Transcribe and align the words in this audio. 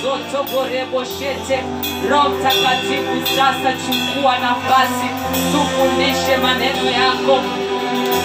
regebozotoboreboshete 0.00 1.62
roho 2.10 2.28
mtakatifu 2.28 3.26
sasa 3.36 3.72
chukua 3.72 4.38
nafasi. 4.38 5.08
Tufundishe 5.52 6.36
maneno 6.42 6.90
yako. 6.90 7.40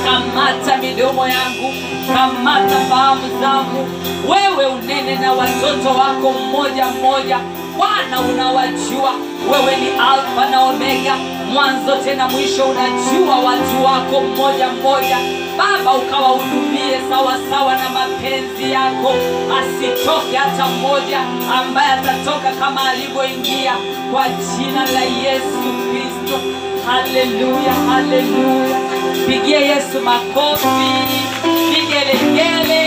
Kamata 0.05 0.77
midomo 0.77 1.27
yangu. 1.27 1.73
Kamata 2.13 2.75
fahamu 2.89 3.39
zangu. 3.41 3.87
Wewe 4.29 4.65
unene 4.65 5.15
na 5.15 5.33
watoto 5.33 5.89
wako 5.89 6.31
mmoja 6.39 6.85
mmoja. 6.85 7.39
Bwana 7.77 8.19
unawajua. 8.21 9.11
Wewe 9.51 9.75
ni 9.77 9.87
alfa 9.89 10.49
na 10.51 10.61
omega. 10.63 11.15
Mwanzo 11.53 11.95
tena 11.95 12.27
mwisho 12.27 12.63
unajua 12.65 13.35
watu 13.35 13.85
wako 13.85 14.21
mmoja 14.21 14.67
mmoja 14.67 15.17
baba 15.57 15.93
ukawahudumie 15.97 16.99
sawasawa 17.09 17.75
na 17.75 17.89
mapenzi 17.89 18.71
yako. 18.71 19.13
Asitoke 19.59 20.35
hata 20.37 20.65
mmoja 20.67 21.19
ambaye 21.59 21.91
atatoka 21.91 22.51
kama 22.59 22.89
alivyoingia. 22.89 23.73
Kwa 24.11 24.25
jina 24.29 24.85
la 24.91 25.01
yesu 25.01 25.67
kristo. 25.89 26.39
Haleluya 26.85 27.73
haleluya. 27.89 28.79
Pigie 29.27 29.61
yesu 29.61 29.99
makofi. 30.03 30.67
Vigelegele 31.69 32.84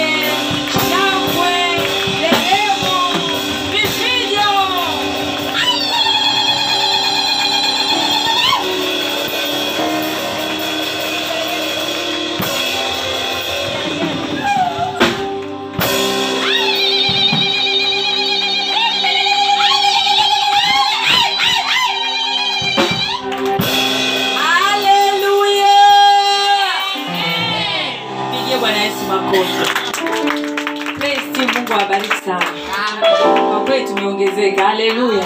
tumeongezeka. 33.88 34.66
Haleluya 34.68 35.24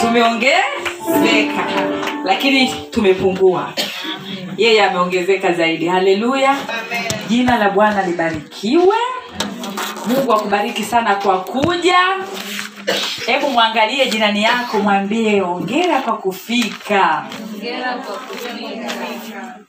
tumeongezeka. 0.00 1.66
Lakini 2.24 2.74
tumepungua. 2.90 3.72
Yeye 4.56 4.84
ameongezeka 4.84 5.52
zaidi. 5.52 5.86
Haleluya 5.86 6.56
jina 7.28 7.56
la 7.58 7.70
bwana 7.70 8.02
libarikiwe. 8.06 8.96
Mungu 10.06 10.32
akubariki 10.32 10.84
sana 10.84 11.14
kwa 11.14 11.40
kuja. 11.40 11.98
Hebu 13.26 13.50
mwangalie 13.50 14.06
jirani 14.06 14.42
yako 14.42 14.78
mwambie 14.78 15.42
ongera 15.42 16.00
kwa 16.02 16.16
kufika. 16.16 17.26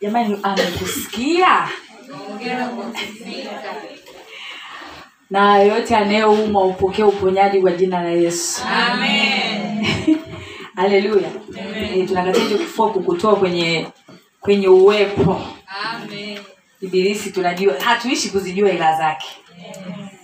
Jamani 0.01 0.39
amekusikia 0.43 1.67
na 5.29 5.57
yoyote 5.57 5.95
anayeumwa 5.95 6.65
upokee 6.65 7.03
uponyaji 7.03 7.61
kwa 7.61 7.71
jina 7.71 8.03
la 8.03 8.09
yesu. 8.09 8.61
Haleluya 10.75 11.29
Eh, 11.93 12.07
tunakataa 12.07 12.47
kifua 12.57 12.91
kukutoa 12.91 13.35
kwenye 13.35 13.87
kwenye 14.41 14.67
uwepo. 14.67 15.41
Ibilisi 16.81 17.31
tunajua 17.31 17.73
hatuishi 17.79 18.29
kuzijua 18.29 18.71
ila 18.71 18.97
zake. 18.97 19.27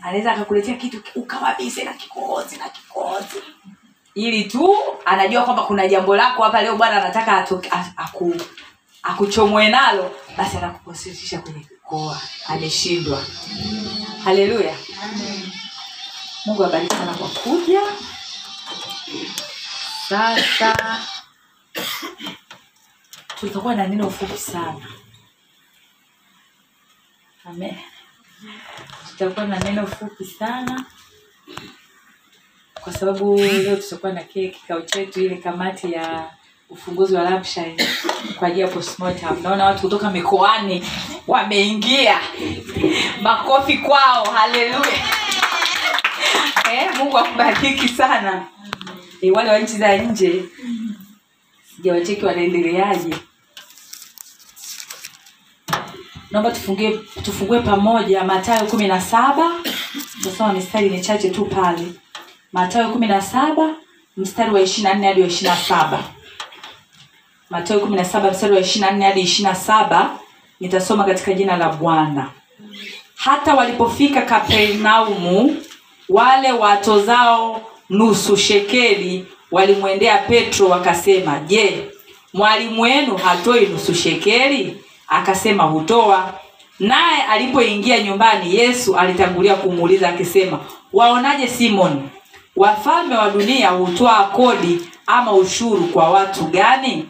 Anaweza 0.01 0.31
akakuletea 0.31 0.75
kitu 0.75 1.01
ukawa 1.15 1.55
bise 1.57 1.83
na 1.83 1.93
kikozi 1.93 2.57
na 2.57 2.69
kikozi 2.69 3.37
ili 4.15 4.43
tu 4.43 4.75
anajua 5.05 5.43
kwamba 5.43 5.63
kuna 5.63 5.87
jambo 5.87 6.15
lako 6.15 6.43
hapa 6.43 6.61
leo 6.61 6.75
bwana 6.75 7.03
anataka 7.03 7.47
aku, 7.97 8.35
akuchomoe 9.03 9.69
nalo 9.69 10.11
basi 10.37 10.57
anakukosesisha 10.57 11.39
kwenye 11.39 11.65
kikoa 11.93 12.21
ameshindwa 12.47 13.25
haleluya. 14.23 14.75
Mungu 16.45 16.63
abariki 16.65 16.95
sana 16.95 17.13
kwa 17.13 17.27
kuja. 17.29 17.81
Sasa 20.09 20.99
tutakuwa 23.39 23.75
na 23.75 23.87
neno 23.87 24.09
fupi 24.09 24.37
sana. 24.37 24.87
Amen. 27.45 27.77
Tutakuwa 29.09 29.45
na 29.45 29.59
neno 29.59 29.87
fupi 29.87 30.25
sana. 30.25 30.85
Kwa 32.73 32.93
sababu 32.93 33.37
leo 33.37 33.75
tutakuwa 33.75 34.11
na 34.13 34.23
kile 34.23 34.47
kikao 34.49 34.81
chetu 34.81 35.21
ile 35.21 35.37
kamati 35.37 35.91
ya 35.91 36.31
ufunguzi 36.73 37.15
wa 37.15 37.23
Lampshire 37.23 37.75
kwa 38.39 38.47
ajili 38.47 38.61
ya 38.61 38.67
postmortem. 38.67 39.43
Naona 39.43 39.65
watu 39.65 39.81
kutoka 39.81 40.09
mikoani 40.11 40.83
wameingia, 41.27 42.19
makofi 43.21 43.77
kwao, 43.77 44.25
haleluya. 44.33 45.03
Eh, 46.73 46.89
Mungu 46.97 47.17
akubariki 47.17 47.87
sana. 47.89 48.45
E, 49.21 49.31
wale 49.31 49.49
wa 49.49 49.59
nchi 49.59 49.77
za 49.77 49.97
nje 49.97 50.43
sijawacheki 51.75 52.25
wanaendeleaje. 52.25 53.15
Naomba 56.31 56.51
tufungue, 56.51 56.99
tufungue 57.25 57.59
pamoja 57.59 58.23
matayo 58.23 58.65
kumi 58.65 58.87
na 58.87 59.01
saba 59.01 59.51
tasoma 60.23 60.53
mistari 60.53 60.89
michache 60.89 61.29
tu 61.29 61.45
pale. 61.45 61.93
matayo 62.53 62.89
kumi 62.89 63.07
na 63.07 63.21
saba 63.21 63.75
mstari 64.17 64.51
wa 64.51 64.61
ishirini 64.61 64.89
na 64.93 64.99
nne 64.99 65.07
hadi 65.07 65.21
wa 65.21 65.27
ishirini 65.27 65.49
na 65.55 65.61
saba 65.61 66.03
Mathayo 67.53 67.79
kumi 67.79 67.95
na 67.95 68.05
saba 68.05 68.31
mstari 68.31 68.53
wa 68.53 68.59
ishirini 68.59 68.85
na 68.85 68.91
nne 68.97 69.05
hadi 69.05 69.21
ishirini 69.21 69.49
na 69.49 69.55
saba 69.55 70.09
nitasoma 70.59 71.03
katika 71.03 71.33
jina 71.33 71.57
la 71.57 71.69
Bwana. 71.69 72.29
Hata 73.15 73.53
walipofika 73.55 74.21
Kapernaumu, 74.21 75.57
wale 76.09 76.51
watozao 76.51 77.61
nusu 77.89 78.37
shekeli 78.37 79.25
walimwendea 79.51 80.17
Petro 80.17 80.67
wakasema, 80.67 81.39
Je, 81.39 81.85
mwalimu 82.33 82.81
wenu 82.81 83.17
hatoi 83.17 83.65
nusu 83.65 83.93
shekeli? 83.95 84.77
Akasema, 85.07 85.63
hutoa. 85.63 86.33
Naye 86.79 87.21
alipoingia 87.23 87.99
nyumbani, 88.03 88.55
Yesu 88.55 88.95
alitangulia 88.97 89.55
kumuuliza 89.55 90.09
akisema, 90.09 90.59
waonaje 90.93 91.47
Simoni, 91.47 92.01
wafalme 92.55 93.15
wa 93.15 93.29
dunia 93.29 93.69
hutoa 93.69 94.23
kodi 94.23 94.81
ama 95.07 95.33
ushuru 95.33 95.83
kwa 95.87 96.09
watu 96.09 96.43
gani? 96.43 97.05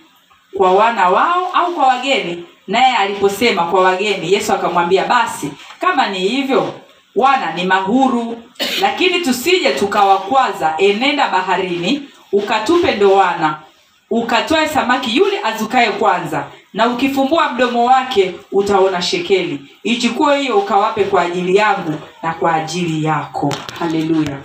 Kwa 0.57 0.72
wana 0.72 1.10
wao 1.10 1.50
au 1.53 1.74
kwa 1.74 1.88
wageni? 1.88 2.45
Naye 2.67 2.95
aliposema 2.98 3.63
kwa 3.65 3.81
wageni, 3.81 4.33
Yesu 4.33 4.53
akamwambia, 4.53 5.05
basi 5.05 5.51
kama 5.79 6.07
ni 6.10 6.19
hivyo, 6.19 6.74
wana 7.15 7.53
ni 7.53 7.63
mahuru. 7.63 8.38
Lakini 8.81 9.19
tusije 9.19 9.72
tukawakwaza. 9.72 10.74
Enenda 10.77 11.27
baharini, 11.29 12.01
ukatupe 12.31 12.91
ndoana, 12.95 13.60
ukatoe 14.10 14.67
samaki 14.67 15.17
yule 15.17 15.39
azukaye 15.43 15.91
kwanza, 15.91 16.48
na 16.74 16.88
ukifumbua 16.88 17.50
mdomo 17.53 17.86
wake 17.86 18.36
utaona 18.51 19.01
shekeli. 19.01 19.60
Ichukue 19.83 20.39
hiyo 20.41 20.57
ukawape 20.60 21.03
kwa 21.03 21.22
ajili 21.22 21.55
yangu 21.55 21.93
na 22.24 22.33
kwa 22.33 22.53
ajili 22.53 23.03
yako. 23.03 23.53
Haleluya. 23.79 24.38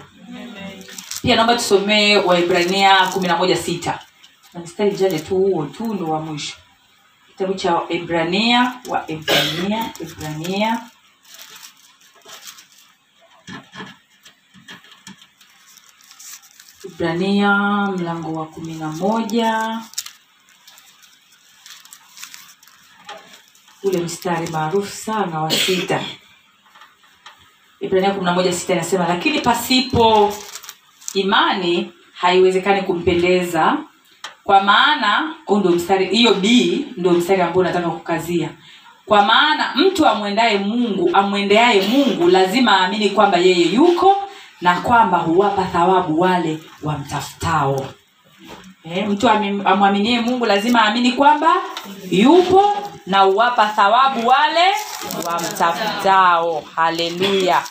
Pia 1.22 1.36
naomba 1.36 1.54
tusomee 1.54 2.16
Waibrania 2.16 2.96
kumi 3.12 3.28
na 3.28 3.36
moja 3.36 3.56
sita 3.56 3.98
na 4.55 4.61
mstari 4.61 4.90
mchache 4.90 5.19
tu 5.19 5.37
huo 5.37 5.67
tu 5.67 5.95
ndo 5.95 6.09
wa 6.09 6.21
mwisho. 6.21 6.57
Kitabu 7.28 7.55
cha 7.55 7.83
Ebrania 7.88 8.81
wa 8.88 9.11
Ebrania 9.11 9.90
Ebrania. 10.00 10.83
Mlango 17.97 18.33
wa 18.33 18.47
kumi 18.47 18.75
na 18.75 18.88
moja. 18.88 19.81
Ule 23.83 23.99
mstari 23.99 24.47
maarufu 24.47 24.97
sana 24.97 25.40
wa 25.40 25.50
sita. 25.50 26.05
Ibrania 27.81 28.11
kumi 28.11 28.25
na 28.25 28.33
moja 28.33 28.52
sita 28.52 28.73
inasema 28.73 29.09
lakini 29.09 29.40
pasipo 29.40 30.35
imani 31.14 31.93
haiwezekani 32.12 32.83
kumpendeza 32.83 33.78
kwa 34.49 34.62
maana 34.62 35.35
huu 35.47 35.59
ndio 35.59 35.71
mstari 35.71 36.07
hiyo 36.07 36.35
b 36.35 36.87
ndio 36.97 37.12
mstari 37.12 37.43
ambao 37.43 37.62
nataka 37.62 37.88
kukazia. 37.88 38.49
Kwa 39.07 39.23
maana 39.23 39.73
mtu 39.75 40.07
amwendaye 40.07 40.59
mungu 40.59 41.11
amwendeaye 41.12 41.81
mungu 41.83 42.28
lazima 42.28 42.81
aamini 42.81 43.11
kwamba 43.11 43.38
yeye 43.38 43.67
yuko 43.75 44.17
na 44.61 44.81
kwamba 44.81 45.19
huwapa 45.19 45.64
thawabu 45.64 46.21
wale 46.21 46.59
wamtafutao. 46.83 47.87
Eh, 48.85 49.09
mtu 49.09 49.28
amwaminie 49.64 50.21
mungu 50.21 50.47
lazima 50.47 50.83
aamini 50.85 51.12
kwamba 51.12 51.55
yupo 52.11 52.75
na 53.07 53.21
huwapa 53.21 53.67
thawabu 53.67 54.26
wale 54.28 54.64
wamtafutao. 55.26 56.62
Haleluya. 56.76 57.62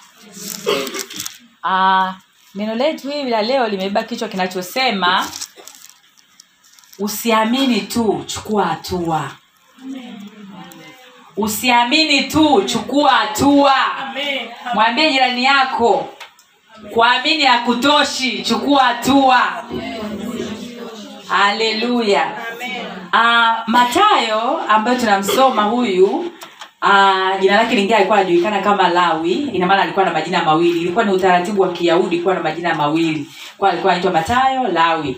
Ah, 1.63 2.13
neno 2.55 2.75
letu 2.75 3.09
hili 3.09 3.29
la 3.29 3.41
leo 3.41 3.67
limebeba 3.67 4.03
kichwa 4.03 4.27
kinachosema 4.27 5.25
usiamini 6.99 7.81
tu 7.81 8.23
chukua 8.25 8.65
hatua. 8.65 9.31
Usiamini 11.37 12.23
tu 12.23 12.63
chukua 12.65 13.11
hatua. 13.11 13.73
Mwambie 14.73 15.11
jirani 15.11 15.43
yako 15.43 16.09
kuamini 16.93 17.43
hakutoshi 17.43 18.43
chukua 18.43 18.83
hatua. 18.83 19.63
Haleluya. 21.27 22.25
Uh, 23.13 23.67
matayo 23.67 24.57
ambayo 24.69 24.99
tunamsoma 24.99 25.63
huyu 25.63 26.05
uh, 26.81 27.39
jina 27.39 27.55
lake 27.55 27.75
lingine 27.75 27.95
alikuwa 27.95 28.17
anajulikana 28.17 28.59
kama 28.61 28.87
lawi. 28.89 29.31
Ina 29.33 29.65
maana 29.65 29.81
alikuwa 29.81 30.05
na 30.05 30.11
majina 30.13 30.43
mawili. 30.43 30.81
Ilikuwa 30.81 31.05
ni 31.05 31.11
utaratibu 31.11 31.61
wa 31.61 31.71
kiyahudi 31.73 32.19
kuwa 32.19 32.33
na 32.35 32.41
majina 32.41 32.75
mawili. 32.75 33.27
Kwa 33.57 33.69
alikuwa 33.69 33.93
anaitwa 33.93 34.11
matayo 34.13 34.67
lawi 34.67 35.17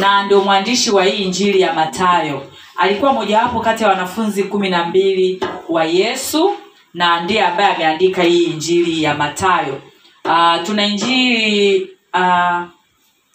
na 0.00 0.22
ndio 0.22 0.40
mwandishi 0.40 0.90
wa 0.90 1.04
hii 1.04 1.24
injili 1.24 1.60
ya 1.60 1.72
matayo 1.72 2.46
alikuwa 2.76 3.12
mojawapo 3.12 3.60
kati 3.60 3.82
ya 3.82 3.88
wanafunzi 3.88 4.44
kumi 4.44 4.70
na 4.70 4.84
mbili 4.84 5.40
wa 5.68 5.84
yesu 5.84 6.50
na 6.94 7.20
ndiye 7.20 7.42
ambaye 7.46 7.74
ameandika 7.74 8.22
hii 8.22 8.44
injili 8.44 9.02
ya 9.02 9.14
matayo 9.14 9.80
uh, 10.24 10.62
tuna 10.66 10.86
injili 10.86 11.88
uh, 12.14 12.60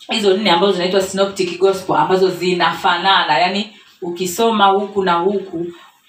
hizo 0.09 0.37
nne 0.37 0.51
ambazo 0.51 0.71
zinaitwa 0.73 1.01
synoptic 1.01 1.59
gospel 1.59 1.95
ambazo 1.95 2.29
zinafanana. 2.29 3.37
Yani 3.39 3.73
ukisoma 4.01 4.65
huku 4.65 5.03
na 5.03 5.13
huku 5.13 5.65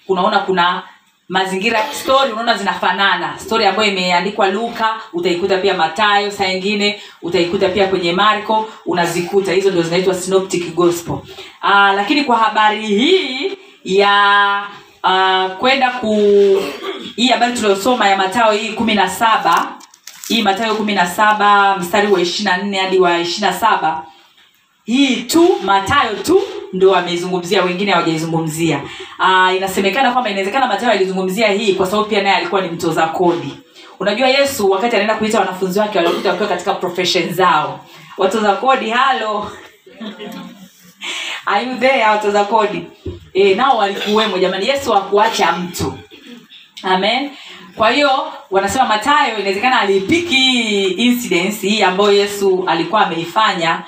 unaona 0.07 0.39
kuna 0.39 0.83
mazingira 1.31 1.79
story 1.93 2.31
unaona 2.31 2.57
zinafanana. 2.57 3.39
Story 3.39 3.65
ambayo 3.65 3.91
imeandikwa 3.91 4.47
luka 4.47 4.95
utaikuta 5.13 5.57
pia 5.57 5.73
matayo 5.73 6.31
saa 6.31 6.47
ingine 6.47 7.01
utaikuta 7.21 7.69
pia 7.69 7.87
kwenye 7.87 8.13
marko 8.13 8.69
unazikuta. 8.85 9.53
Hizo 9.53 9.69
ndio 9.69 9.83
zinaitwa 9.83 10.13
synoptic 10.15 10.73
gospel. 10.75 11.13
Uh, 11.13 11.93
lakini 11.95 12.23
kwa 12.23 12.37
habari 12.37 12.87
hii 12.87 13.57
ya 13.83 14.63
uh, 15.03 15.51
kwenda 15.57 15.89
ku 15.91 16.15
hii 17.15 17.27
habari 17.27 17.53
tuliyosoma 17.53 18.07
ya 18.09 18.17
matayo 18.17 18.51
hii 18.51 18.69
kumi 18.69 18.95
na 18.95 19.09
saba 19.09 19.67
hii 20.27 20.41
matayo 20.41 20.75
kumi 20.75 20.93
na 20.93 21.07
saba 21.07 21.77
mstari 21.77 22.07
wa 22.11 22.21
ishiri 22.21 22.49
na 22.49 22.57
nne 22.57 22.77
hadi 22.77 22.99
wa 22.99 23.19
ishiri 23.19 23.47
na 23.47 23.53
saba 23.53 24.03
hii 24.91 25.15
tu 25.15 25.57
matayo 25.63 26.15
tu 26.15 26.41
ndo 26.73 26.95
ameizungumzia 26.95 27.63
wengine 27.63 27.91
hawajaizungumzia. 27.91 28.81
Uh, 29.19 29.55
inasemekana 29.55 30.11
kwamba 30.11 30.29
inawezekana 30.29 30.67
matayo 30.67 30.91
alizungumzia 30.91 31.47
hii 31.47 31.73
kwa 31.73 31.85
sababu 31.87 32.09
pia 32.09 32.21
naye 32.23 32.35
alikuwa 32.35 32.61
ni 32.61 32.69
mtoza 32.69 33.07
kodi. 33.07 33.53
Unajua 33.99 34.27
yesu 34.27 34.71
wakati 34.71 34.95
anaenda 34.95 35.15
kuita 35.15 35.39
wanafunzi 35.39 35.79
wake 35.79 35.97
waliokuta 35.97 36.29
wakiwa 36.29 36.49
katika 36.49 36.73
profession 36.73 37.33
zao. 37.33 37.79
Watoza 38.17 38.55
kodi 38.55 38.89
halo. 38.89 39.51
Are 41.45 42.03
watoza 42.09 42.43
kodi? 42.43 42.83
E, 43.33 43.55
nao 43.55 43.77
walikuwemo. 43.77 44.37
Jamani 44.37 44.67
yesu 44.67 44.91
hakuacha 44.91 45.51
mtu. 45.51 45.93
Amen. 46.83 47.29
Kwa 47.75 47.91
hiyo 47.91 48.09
wanasema 48.51 48.85
matayo 48.85 49.37
inawezekana 49.37 49.79
alipiki 49.79 50.83
incidence 50.83 51.67
hii 51.67 51.81
ambayo 51.81 52.11
yesu 52.11 52.63
alikuwa 52.67 53.05
ameifanya 53.05 53.81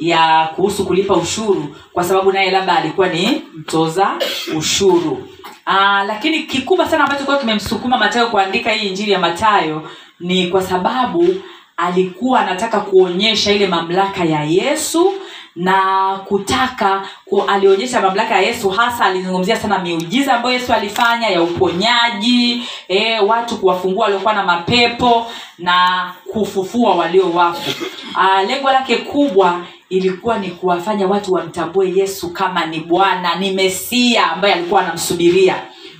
ya 0.00 0.48
kuhusu 0.56 0.86
kulipa 0.86 1.14
ushuru 1.16 1.76
kwa 1.92 2.04
sababu 2.04 2.32
naye 2.32 2.50
labda 2.50 2.76
alikuwa 2.76 3.08
ni 3.08 3.42
mtoza 3.54 4.10
ushuru. 4.56 5.28
Aa, 5.66 6.04
lakini 6.04 6.42
kikubwa 6.42 6.88
sana 6.88 7.04
ambacho 7.04 7.24
kuwa 7.24 7.36
kimemsukuma 7.38 7.98
matayo 7.98 8.26
kuandika 8.26 8.70
hii 8.70 8.88
injili 8.88 9.10
ya 9.12 9.18
matayo 9.18 9.90
ni 10.20 10.46
kwa 10.46 10.62
sababu 10.62 11.34
alikuwa 11.76 12.40
anataka 12.40 12.80
kuonyesha 12.80 13.52
ile 13.52 13.66
mamlaka 13.66 14.24
ya 14.24 14.44
yesu 14.44 15.12
na 15.56 15.76
kutaka 16.24 17.02
ku, 17.24 17.42
alionyesha 17.42 18.00
mamlaka 18.00 18.34
ya 18.34 18.40
yesu 18.40 18.68
hasa 18.70 19.04
alizungumzia 19.04 19.56
sana 19.56 19.78
miujiza 19.78 20.34
ambayo 20.34 20.54
yesu 20.54 20.72
alifanya 20.72 21.28
ya 21.28 21.42
uponyaji 21.42 22.62
e, 22.88 23.18
watu 23.20 23.56
kuwafungua 23.56 24.04
waliokuwa 24.04 24.34
na 24.34 24.42
mapepo 24.42 25.26
na 25.58 26.10
kufufua 26.32 26.94
walio 26.94 27.30
wafu. 27.30 27.84
Ah, 28.14 28.42
lengo 28.42 28.70
lake 28.72 28.96
kubwa 28.96 29.60
ilikuwa 29.90 30.38
ni 30.38 30.48
kuwafanya 30.50 31.06
watu 31.06 31.32
wamtambue 31.32 31.92
yesu 31.96 32.32
kama 32.32 32.66
ni 32.66 32.80
bwana 32.80 33.34
ni 33.34 33.50
mesia 33.52 34.32
ambaye 34.32 34.54
alikuwa 34.54 34.80
anamsubiria. 34.82 35.56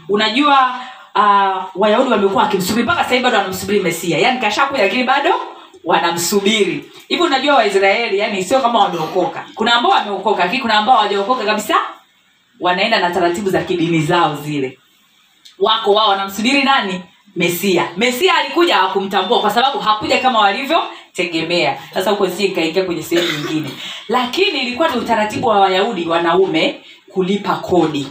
Unajua 0.09 0.75
uh, 1.15 1.65
wayahudi 1.75 2.11
wamekuwa 2.11 2.43
wakimsubiri 2.43 2.83
mpaka 2.85 3.05
sahii 3.05 3.21
bado 3.23 3.37
wanamsubiri 3.39 3.81
mesia. 3.81 4.19
Yaani 4.19 4.41
kashakuja 4.41 4.83
lakini 4.83 5.05
bado 5.05 5.31
wanamsubiri. 5.85 6.91
Hivi 7.09 7.23
unajua 7.23 7.55
waisraeli 7.55 8.19
yani 8.19 8.45
sio 8.45 8.61
kama 8.61 8.79
wameokoka. 8.79 9.45
Kuna 9.55 9.75
ambao 9.75 9.93
wameokoka 9.93 10.45
lakini 10.45 10.63
kuna 10.63 10.75
ambao 10.75 10.97
hawajaokoka 10.97 11.45
kabisa. 11.45 11.77
Wanaenda 12.61 13.01
na 13.01 13.11
taratibu 13.11 13.51
za 13.51 13.63
kidini 13.63 14.01
zao 14.01 14.37
zile. 14.37 14.79
Wako 15.59 15.93
wao 15.93 16.09
wanamsubiri 16.09 16.63
nani? 16.63 17.03
Mesia. 17.37 17.89
Mesia 17.97 18.35
alikuja 18.37 18.77
hawakumtambua 18.77 19.41
kwa 19.41 19.51
sababu 19.51 19.79
hakuja 19.79 20.19
kama 20.19 20.39
walivyotegemea 21.19 21.79
sasa 21.95 22.11
huko 22.11 22.29
si 22.29 22.45
ikaingia 22.45 22.85
kwenye 22.85 23.03
sehemu 23.03 23.29
nyingine. 23.39 23.71
Lakini 24.09 24.61
ilikuwa 24.63 24.89
ni 24.89 24.97
utaratibu 24.97 25.47
wa 25.49 25.61
wayahudi 25.61 26.09
wanaume 26.09 26.81
kulipa 27.09 27.55
kodi. 27.57 28.07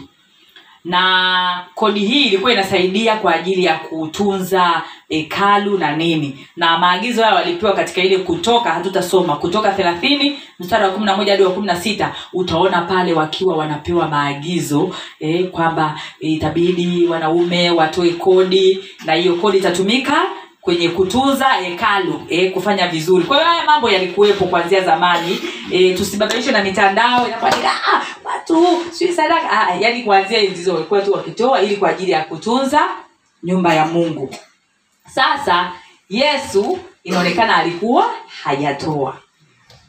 Na 0.86 1.66
kodi 1.76 2.00
hii 2.00 2.26
ilikuwa 2.26 2.54
inasaidia 2.54 3.16
kwa 3.16 3.36
ajili 3.36 3.64
ya 3.66 3.78
kutunza 3.78 4.82
hekalu 5.10 5.78
na 5.78 5.96
nini. 5.96 6.48
Na 6.56 6.78
maagizo 6.78 7.24
hayo 7.24 7.36
walipewa 7.36 7.74
katika 7.74 8.02
ile 8.02 8.18
kutoka 8.18 8.72
hatutasoma 8.72 9.36
kutoka 9.36 9.72
thelathini 9.72 10.40
mstari 10.60 10.84
wa 10.84 10.90
kumi 10.92 11.06
na 11.06 11.18
moja 11.18 11.32
hadi 11.32 11.44
wa 11.44 11.52
kumi 11.52 11.68
na 11.68 11.76
sita. 11.82 12.16
Utaona 12.34 12.82
pale 12.82 13.14
wakiwa 13.14 13.58
wanapewa 13.58 14.08
maagizo 14.08 14.96
eh, 15.20 15.46
kwamba 15.50 16.00
itabidi 16.20 17.08
wanaume 17.08 17.70
watoe 17.70 18.10
kodi 18.10 18.80
na 19.06 19.14
hiyo 19.14 19.36
kodi 19.36 19.58
itatumika 19.58 20.22
kwenye 20.62 20.90
kutunza 20.90 21.46
hekalu 21.46 22.22
eh, 22.30 22.52
kufanya 22.54 22.88
vizuri. 22.88 23.24
Kwa 23.26 23.38
hiyo 23.38 23.50
haya 23.50 23.66
mambo 23.66 23.90
yalikuwepo 23.90 24.46
kuanzia 24.46 24.82
zamani 24.82 25.40
eh, 25.72 25.98
tusibabaishwe 25.98 26.52
na 26.52 26.64
mitandao 26.64 27.28
ah, 27.44 28.02
watu 28.24 28.68
sijui 28.92 29.14
sadaka. 29.16 29.52
Ah, 29.52 29.76
yani 29.80 30.04
kuanzia 30.04 30.40
hizo 30.40 30.74
walikuwa 30.74 31.02
tu 31.02 31.12
wakitoa 31.14 31.62
ili 31.62 31.78
kwa 31.78 31.90
ajili 31.90 32.12
ya 32.12 32.24
kutunza 32.24 32.82
nyumba 33.44 33.74
ya 33.74 33.86
mungu. 33.86 34.36
Sasa 35.14 35.72
yesu 36.10 36.80
inaonekana 37.04 37.56
alikuwa 37.56 38.10
hajatoa. 38.44 39.18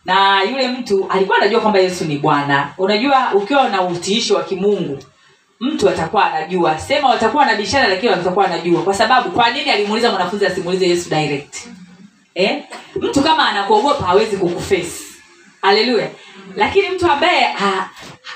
Na 0.04 0.42
yule 0.42 0.68
mtu 0.68 1.06
alikuwa 1.09 1.38
anajua 1.38 1.61
kwamba 1.61 1.78
yesu 1.78 2.04
ni 2.04 2.18
bwana. 2.18 2.74
Unajua 2.78 3.33
ukiwa 3.35 3.68
na 3.68 3.83
utiishi 3.83 4.33
wa 4.33 4.42
kimungu 4.44 4.98
mtu 5.61 5.88
atakuwa 5.88 6.25
anajua. 6.33 6.79
Sema 6.79 7.09
watakuwa 7.09 7.46
na 7.46 7.55
bishara 7.55 7.88
lakini 7.88 8.12
watakuwa 8.12 8.46
anajua 8.46 8.83
kwa 8.83 8.94
sababu 8.94 9.31
kwa 9.31 9.51
nini 9.51 9.70
alimuuliza 9.70 10.11
mwanafunzi 10.11 10.46
asimuulize 10.46 10.88
yesu 10.88 11.11
direct? 11.11 11.57
Eh? 12.35 12.62
mtu 12.96 13.23
kama 13.23 13.49
anakuogopa 13.49 14.07
hawezi 14.07 14.37
kukufesi 14.37 15.05
haleluya 15.62 16.09
lakini 16.57 16.88
mtu 16.88 17.11
ambaye 17.11 17.57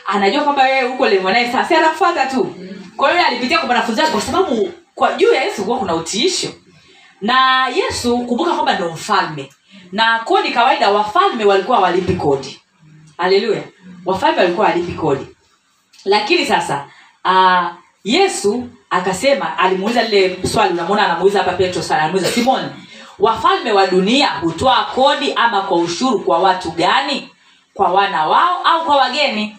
anajua 0.06 0.42
kwamba 0.44 0.62
wewe 0.62 0.88
huko 0.88 1.08
lengo 1.08 1.30
naye 1.30 1.52
anafuata 1.78 2.26
tu. 2.26 2.54
Kwa 2.96 3.12
hiyo 3.12 3.26
alipitia 3.26 3.58
kwa 3.58 3.66
mwanafunzi 3.66 4.00
wake 4.00 4.12
kwa 4.12 4.20
sababu 4.22 4.72
kwa 4.94 5.12
juu 5.12 5.32
ya 5.32 5.44
yesu 5.44 5.64
kuwa 5.64 5.78
kuna 5.78 5.94
utiisho. 5.94 6.48
Na 7.20 7.68
yesu 7.68 8.18
kumbuka 8.18 8.52
kwamba 8.52 8.74
ndo 8.74 8.88
mfalme. 8.92 9.50
Na 9.92 10.18
kodi 10.18 10.50
kawaida 10.50 10.90
wafalme 10.90 11.44
walikuwa 11.44 11.78
walipi 11.78 12.12
kodi. 12.12 12.60
Haleluya 13.16 13.62
wafalme 14.06 14.38
walikuwa 14.38 14.66
walipi 14.66 14.92
kodi. 14.92 15.26
Lakini 16.04 16.46
sasa 16.46 16.84
uh, 17.24 17.64
yesu 18.04 18.68
akasema 18.90 19.58
alimuuliza 19.58 20.02
lile 20.02 20.46
swali 20.46 20.72
unamwona 20.72 21.04
anamuuliza 21.04 21.38
hapa 21.38 21.52
petro 21.52 21.82
anamuuliza 21.94 22.28
simon 22.30 22.70
wafalme 23.18 23.72
wa 23.72 23.86
dunia 23.86 24.28
hutoa 24.30 24.84
kodi 24.84 25.32
ama 25.32 25.62
kwa 25.62 25.78
ushuru 25.78 26.20
kwa 26.20 26.38
watu 26.38 26.70
gani? 26.70 27.28
Kwa 27.74 27.92
wana 27.92 28.26
wao 28.26 28.62
au 28.64 28.84
kwa 28.84 28.96
wageni? 28.96 29.56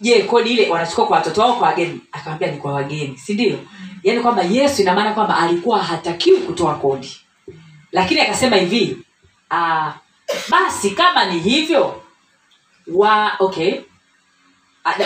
Je 0.00 0.22
kodi 0.22 0.50
ile 0.50 0.70
wanachukua 0.70 1.06
kwa 1.06 1.16
watoto 1.16 1.40
wao 1.40 1.52
kwa 1.54 1.68
wageni? 1.68 2.00
Akamwambia 2.12 2.50
ni 2.50 2.56
kwa 2.56 2.72
wageni 2.72 3.18
si 3.18 3.34
ndio? 3.34 3.58
Yaani 4.02 4.20
kwamba 4.20 4.42
yesu 4.42 4.82
inamaana 4.82 5.12
kwamba 5.12 5.36
alikuwa 5.38 5.82
hatakiwi 5.82 6.38
kutoa 6.38 6.74
kodi. 6.74 7.16
Lakini 7.92 8.20
akasema 8.20 8.56
hivi 8.56 8.96
uh, 9.50 9.88
basi 10.50 10.90
kama 10.90 11.24
ni 11.24 11.38
hivyo 11.38 12.02
wa 12.86 13.32
okay 13.38 13.80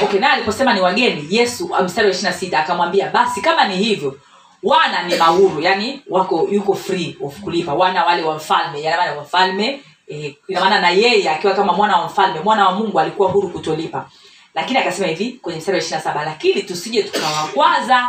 okay 0.04 0.20
naye 0.20 0.32
aliposema 0.32 0.74
ni 0.74 0.80
wageni 0.80 1.26
yesu 1.30 1.70
ah, 1.76 1.82
mstari 1.82 2.08
wa 2.08 2.14
ishiri 2.14 2.32
sita 2.32 2.58
akamwambia 2.58 3.10
basi 3.10 3.40
kama 3.40 3.64
ni 3.64 3.76
hivyo 3.76 4.18
wana 4.62 5.02
ni 5.02 5.16
mauru 5.16 5.60
yani 5.60 6.00
wako 6.10 6.48
yuko 6.50 6.74
free 6.74 7.16
of 7.24 7.40
kulipa. 7.40 7.74
Wana 7.74 8.04
wale 8.04 8.22
wa 8.22 8.34
mfalme 8.36 8.82
yani 8.82 8.98
wale 8.98 9.16
wa 9.16 9.22
mfalme 9.22 9.80
eh, 10.08 10.34
inamaana 10.48 10.80
na 10.80 10.90
yeye 10.90 11.30
akiwa 11.30 11.54
kama 11.54 11.72
mwana 11.72 11.96
wa 11.96 12.06
mfalme 12.06 12.40
mwana 12.40 12.66
wa 12.68 12.72
mungu 12.74 13.00
alikuwa 13.00 13.28
huru 13.30 13.48
kutolipa. 13.48 14.10
Lakini 14.54 14.78
akasema 14.78 15.08
hivi 15.08 15.32
kwenye 15.32 15.58
mstari 15.58 15.78
wa 15.78 15.84
ishiri 15.84 16.00
saba 16.00 16.24
lakini 16.24 16.62
tusije 16.62 17.02
tukawakwaza 17.02 18.08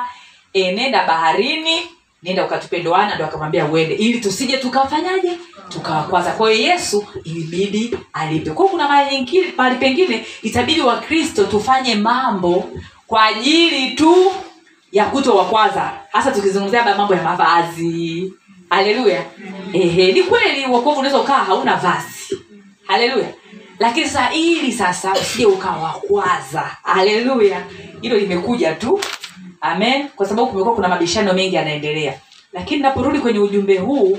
enenda 0.54 0.82
nenda 0.82 1.08
baharini 1.08 1.82
nenda 2.24 2.46
ukatupe 2.46 2.80
ndo 2.80 2.96
akamwambia 2.96 3.66
uende. 3.66 3.94
Ili 3.96 4.20
tusije 4.20 4.58
tukafanyaje 4.58 5.38
tukawakwaza 5.70 6.32
kwa 6.32 6.52
hiyo 6.52 6.68
yesu 6.72 7.06
ilibidi 7.24 7.98
alipe. 8.14 8.52
Kwao 8.52 8.70
kuna 8.70 8.88
mahali 8.88 9.76
pengine 9.80 10.26
itabidi 10.42 10.82
wakristo 10.82 11.44
tufanye 11.44 11.96
mambo 11.96 12.70
kwa 13.08 13.24
ajili 13.26 13.92
tu 13.92 14.32
ya 14.92 15.06
kutowakwaza 15.06 15.92
hasa 16.12 16.32
tukizungumzia 16.32 16.84
haba 16.84 16.98
mambo 16.98 17.16
ya 17.16 17.24
mavazi. 17.24 18.34
Haleluya. 18.70 19.24
Ehe 19.74 20.12
ni 20.12 20.24
kweli 20.24 20.66
uokovu 20.66 21.00
unaweza 21.00 21.22
ukaa 21.22 21.38
hauna 21.44 21.76
vazi. 21.76 22.38
Haleluya. 22.88 23.34
Lakini 23.80 24.06
sasa 24.08 24.34
ili 24.34 24.72
sasa 24.72 25.14
usije 25.14 25.46
ukawakwaza 25.46 26.78
haleluya. 26.84 27.64
Hilo 28.02 28.18
limekuja 28.18 28.76
tu. 28.76 29.00
Amen. 29.62 30.08
Kwa 30.16 30.26
sababu 30.26 30.48
kumekuwa 30.50 30.76
kuna 30.76 30.88
mabishano 30.88 31.34
mengi 31.34 31.56
yanaendelea. 31.56 32.20
Lakini 32.54 32.82
naporudi 32.82 33.20
kwenye 33.20 33.40
ujumbe 33.40 33.78
huu 33.78 34.18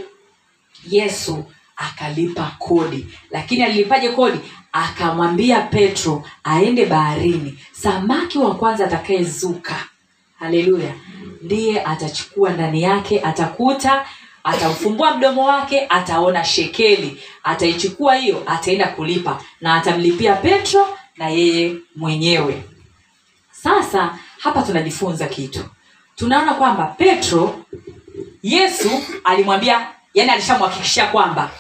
yesu 0.89 1.45
akalipa 1.77 2.57
kodi. 2.59 3.07
Lakini 3.31 3.63
alilipaje 3.63 4.09
kodi? 4.09 4.39
Akamwambia 4.73 5.61
petro 5.61 6.25
aende 6.45 6.87
baharini. 6.87 7.59
Samaki 7.73 8.39
wa 8.39 8.55
kwanza 8.55 8.85
atakayezuka. 8.85 9.77
Haleluya. 10.39 10.95
Ndiye 11.43 11.85
atachukua 11.85 12.51
ndani 12.51 12.83
yake 12.83 13.21
atakuta 13.21 14.07
ataufumbua 14.45 15.17
mdomo 15.17 15.45
wake 15.47 15.87
ataona 15.89 16.45
shekeli. 16.45 17.23
Ataichukua 17.45 18.15
hiyo 18.17 18.43
ataenda 18.47 18.87
kulipa. 18.89 19.41
Na 19.61 19.75
atamlipia 19.75 20.35
petro 20.37 20.99
na 21.17 21.29
yeye 21.29 21.77
mwenyewe. 21.97 22.63
Sasa 23.51 24.19
hapa 24.39 24.63
tunajifunza 24.63 25.27
kitu. 25.27 25.65
Tunaona 26.17 26.55
kwamba 26.55 26.87
petro 26.87 27.65
yesu 28.43 28.91
alimwambia 29.25 29.87
yani 30.15 30.31
alishamhakikishia 30.31 31.07
kwamba 31.07 31.51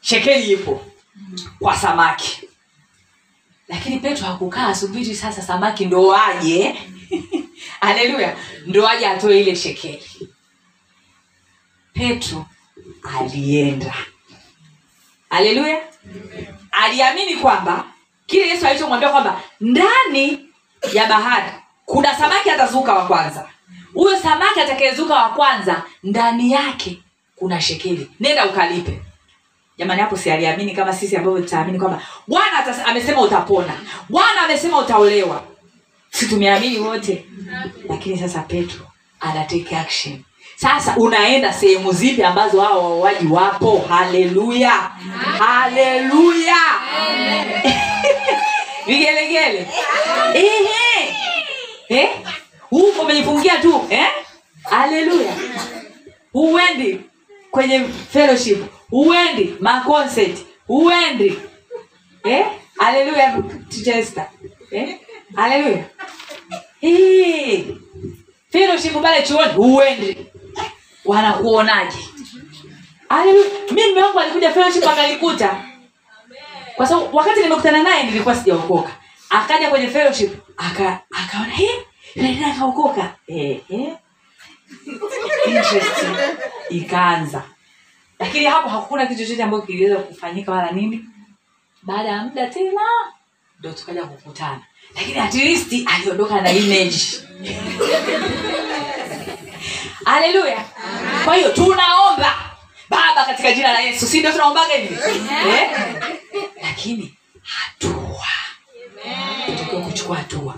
shekeli 0.00 0.52
ipo 0.52 0.84
kwa 1.58 1.76
samaki. 1.76 2.48
Lakini 3.68 3.98
petro 4.00 4.26
hakukaa 4.26 4.66
asubiri 4.66 5.14
sasa 5.14 5.42
samaki 5.42 5.84
ndo 5.86 6.16
aje 6.16 6.76
haleluya. 7.80 8.36
Ndo 8.66 8.88
aje 8.88 9.06
atoe 9.06 9.40
ile 9.40 9.56
shekeli. 9.56 10.28
Petro 11.92 12.46
alienda. 13.18 13.94
Haleluya. 15.30 15.80
Aliamini 16.70 17.36
kwamba 17.36 17.84
kile 18.26 18.48
yesu 18.48 18.66
alichomwambia 18.66 19.08
kwamba 19.10 19.40
ndani 19.60 20.48
ya 20.92 21.06
bahari 21.06 21.52
kuna 21.86 22.14
samaki 22.18 22.50
atazuka 22.50 22.94
wa 22.94 23.06
kwanza. 23.06 23.48
Huyo 23.94 24.18
samaki 24.18 24.60
atakayezuka 24.60 25.14
wa 25.14 25.28
kwanza 25.28 25.82
ndani 26.02 26.52
yake 26.52 27.02
kuna 27.38 27.60
shekeli 27.60 28.10
nenda 28.20 28.46
ukalipe. 28.46 29.00
Jamani 29.78 30.00
hapo 30.00 30.16
si 30.16 30.30
aliamini 30.30 30.72
kama 30.74 30.92
sisi 30.92 31.16
ambavyo 31.16 31.40
tutaamini 31.42 31.78
kwamba 31.78 32.02
bwana 32.26 32.86
amesema 32.86 33.20
utapona. 33.22 33.72
Bwana 34.08 34.40
amesema 34.44 34.78
utaolewa. 34.78 35.42
Si 36.10 36.26
tumeamini 36.26 36.78
wote. 36.78 37.24
Lakini 37.88 38.18
sasa 38.18 38.42
petro 38.42 38.86
ana 39.20 39.44
take 39.44 39.76
action. 39.76 40.22
Sasa 40.56 40.96
unaenda 40.96 41.52
sehemu 41.52 41.92
zipi 41.92 42.22
ambazo 42.22 42.60
hao 42.60 42.84
wauaji 42.84 43.26
wapo? 43.26 43.78
Haleluya! 43.88 44.70
Haleluya! 45.38 46.56
Vigelegele. 48.86 49.68
Eh? 51.88 52.08
huko 52.70 53.02
umejifungia 53.02 53.56
tu 53.58 53.86
eh? 53.90 54.06
haleluya. 54.70 55.32
Huendi 56.32 57.00
kwenye 57.50 57.84
fellowship 58.12 58.64
huendi 58.90 59.54
maconcert 59.60 60.38
huendi 60.66 61.38
eh? 62.24 62.46
haleluya 62.78 63.42
Chester. 63.84 64.26
eh? 64.70 64.96
haleluya 65.36 65.84
Eh. 66.82 67.64
fellowship 68.52 69.02
pale 69.02 69.22
chuoni 69.22 69.52
huendi 69.52 70.26
wanakuonaje 71.04 71.98
Haleluya. 73.08 73.46
mi 73.70 73.82
mme 73.92 74.02
wangu 74.02 74.20
alikuja 74.20 74.52
fellowship 74.52 74.86
akalikuta 74.86 75.64
kwa 76.76 76.86
sababu 76.86 77.16
wakati 77.16 77.40
nimekutana 77.42 77.82
naye 77.82 78.02
nilikuwa 78.02 78.36
sijaokoka 78.36 78.90
akaja 79.30 79.70
kwenye 79.70 79.86
fellowship 79.88 80.32
aka 80.56 81.00
akaona 81.10 81.52
"Eh, 81.62 81.70
yule 82.14 82.34
dada 82.34 82.46
akaokoka 82.54 83.14
eh, 83.26 83.60
eh. 83.70 83.92
Interesting. 85.46 86.16
ikaanza. 86.70 87.42
Lakini 88.18 88.44
hapo 88.44 88.68
hakuna 88.68 89.06
kitu 89.06 89.20
chochote 89.20 89.42
ambacho 89.42 89.66
kiliweza 89.66 89.96
kufanyika 89.96 90.52
wala 90.52 90.70
nini. 90.70 91.04
Baada 91.82 92.08
ya 92.08 92.22
muda 92.22 92.46
tena 92.46 92.80
ndo 93.60 93.72
tukaja 93.72 94.04
kukutana. 94.04 94.60
Lakini 94.94 95.18
at 95.18 95.34
least 95.34 95.72
aliondoka 95.86 96.40
na 96.40 96.52
image. 96.52 97.00
Haleluya 100.04 100.64
kwa 101.24 101.34
hiyo 101.36 101.48
tunaomba 101.50 102.34
baba 102.88 103.24
katika 103.26 103.52
jina 103.52 103.72
la 103.72 103.80
yesu. 103.80 104.06
Si 104.06 104.18
ndio 104.18 104.32
tunaombaga 104.32 104.74
hivi? 104.74 104.94
Eh? 105.48 105.70
lakini 106.62 107.14
hatua. 107.42 108.26
Tutakiwa 109.46 109.82
kuchukua 109.82 110.16
hatua. 110.16 110.54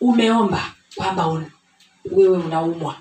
Umeomba 0.00 0.72
kwamba 0.96 1.26
un, 1.26 1.50
wewe 2.12 2.38
unaumwa. 2.38 2.94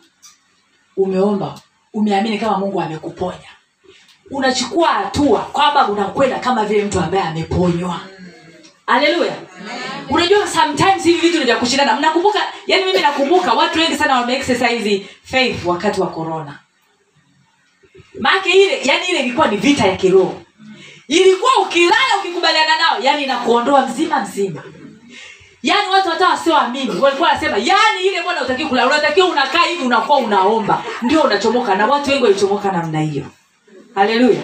Umeomba 0.97 1.59
umeamini 1.93 2.37
kama 2.39 2.57
mungu 2.59 2.81
amekuponya. 2.81 3.49
Unachukua 4.31 4.87
hatua 4.87 5.39
kwamba 5.39 5.87
unakwenda 5.87 6.39
kama 6.39 6.65
vile 6.65 6.83
mtu 6.85 6.99
ambaye 6.99 7.23
ameponywa. 7.23 7.99
Haleluya. 8.87 9.35
Unajua 10.09 10.47
sometimes 10.47 11.03
hivi 11.03 11.19
vitu 11.19 11.39
ni 11.39 11.45
vya 11.45 11.55
kushindana. 11.55 11.95
Mnakumbuka 11.95 12.39
yani 12.67 12.85
mimi 12.85 12.99
nakumbuka 13.01 13.53
watu 13.53 13.79
wengi 13.79 13.95
sana 13.95 14.15
wameexercise 14.21 15.05
faith 15.23 15.65
wakati 15.65 16.01
wa 16.01 16.07
corona. 16.07 16.59
Maake 18.19 18.49
ile 18.51 18.81
yani 18.83 19.05
ile 19.09 19.19
ilikuwa 19.19 19.47
ni 19.47 19.57
vita 19.57 19.87
ya 19.87 19.95
kiroho. 19.97 20.41
Ilikuwa 21.07 21.51
ukilala 21.61 22.17
ukikubaliana 22.19 22.77
nao 22.77 22.99
yani 23.01 23.23
inakuondoa 23.23 23.87
mzima 23.87 24.19
mzima 24.21 24.63
yaani 25.67 25.89
watu 25.93 26.09
hata 26.09 26.29
wasioamini 26.29 26.89
walikuwa 26.99 27.27
wanasema 27.29 27.57
yaani 27.57 28.01
ile 28.07 28.23
bwana 28.23 28.41
utaki 28.43 28.65
kula 28.65 28.87
unatakiwa 28.87 29.27
unakaa 29.27 29.63
hivi 29.63 29.83
unakuwa 29.83 30.17
unaomba. 30.17 30.83
Ndio 31.01 31.21
unachomoka 31.21 31.75
na 31.75 31.85
watu 31.87 32.09
wengi 32.09 32.23
walichomoka 32.23 32.71
namna 32.71 33.01
hiyo. 33.01 33.25
Haleluya. 33.95 34.43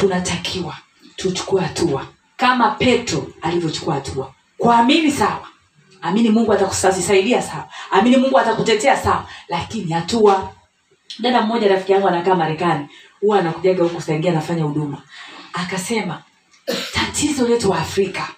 Tunatakiwa 0.00 0.74
tuchukue 1.16 1.62
hatua 1.62 2.06
kama 2.36 2.70
petro 2.70 3.26
alivyochukua 3.42 3.94
hatua. 3.94 4.32
Kuamini 4.58 5.10
sawa 5.12 5.48
amini 6.02 6.30
mungu 6.30 6.52
atakusaidia 6.52 7.42
sawa 7.42 7.68
amini 7.90 8.16
mungu 8.16 8.38
atakutetea 8.38 8.96
sawa 8.96 9.24
lakini 9.48 9.92
hatua. 9.92 10.52
Dada 11.18 11.42
mmoja 11.42 11.68
rafiki 11.68 11.92
yangu 11.92 12.08
anakaa 12.08 12.34
marekani 12.34 12.86
huwa 13.20 13.38
anakujaga 13.38 13.82
huku 13.82 14.00
saingia 14.00 14.32
anafanya 14.32 14.64
huduma. 14.64 15.02
Akasema 15.52 16.22
tatizo 16.94 17.48
letu 17.48 17.70
wa 17.70 17.78
afrika 17.78 18.28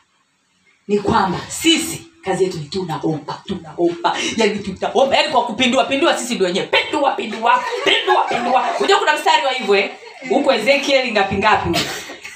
ni 0.90 0.98
kwamba 0.98 1.38
sisi 1.48 2.07
kazi 2.24 2.44
yetu 2.44 2.59
ni 2.59 2.64
tunaomba 2.64 3.42
tunaomba. 3.46 4.16
Yani 4.37 4.59
tutaomba. 4.59 5.16
Yani 5.16 5.29
kwa 5.33 5.44
kupindua 5.46 5.85
pindua 5.85 6.18
sisi 6.18 6.35
ndio 6.35 6.46
wenyewe. 6.46 6.66
Pindua 6.66 7.11
pindua 7.12 7.64
pindua 7.85 8.24
pindua. 8.29 8.64
Unajua 8.79 8.98
kuna 8.98 9.16
mstari 9.16 9.46
wa 9.46 9.53
hivyo 9.53 9.74
eh? 9.76 9.90
Huko 10.29 10.53
ezekiel 10.53 11.12
ngapi 11.12 11.35
ngapi 11.37 11.68
huko? 11.68 11.81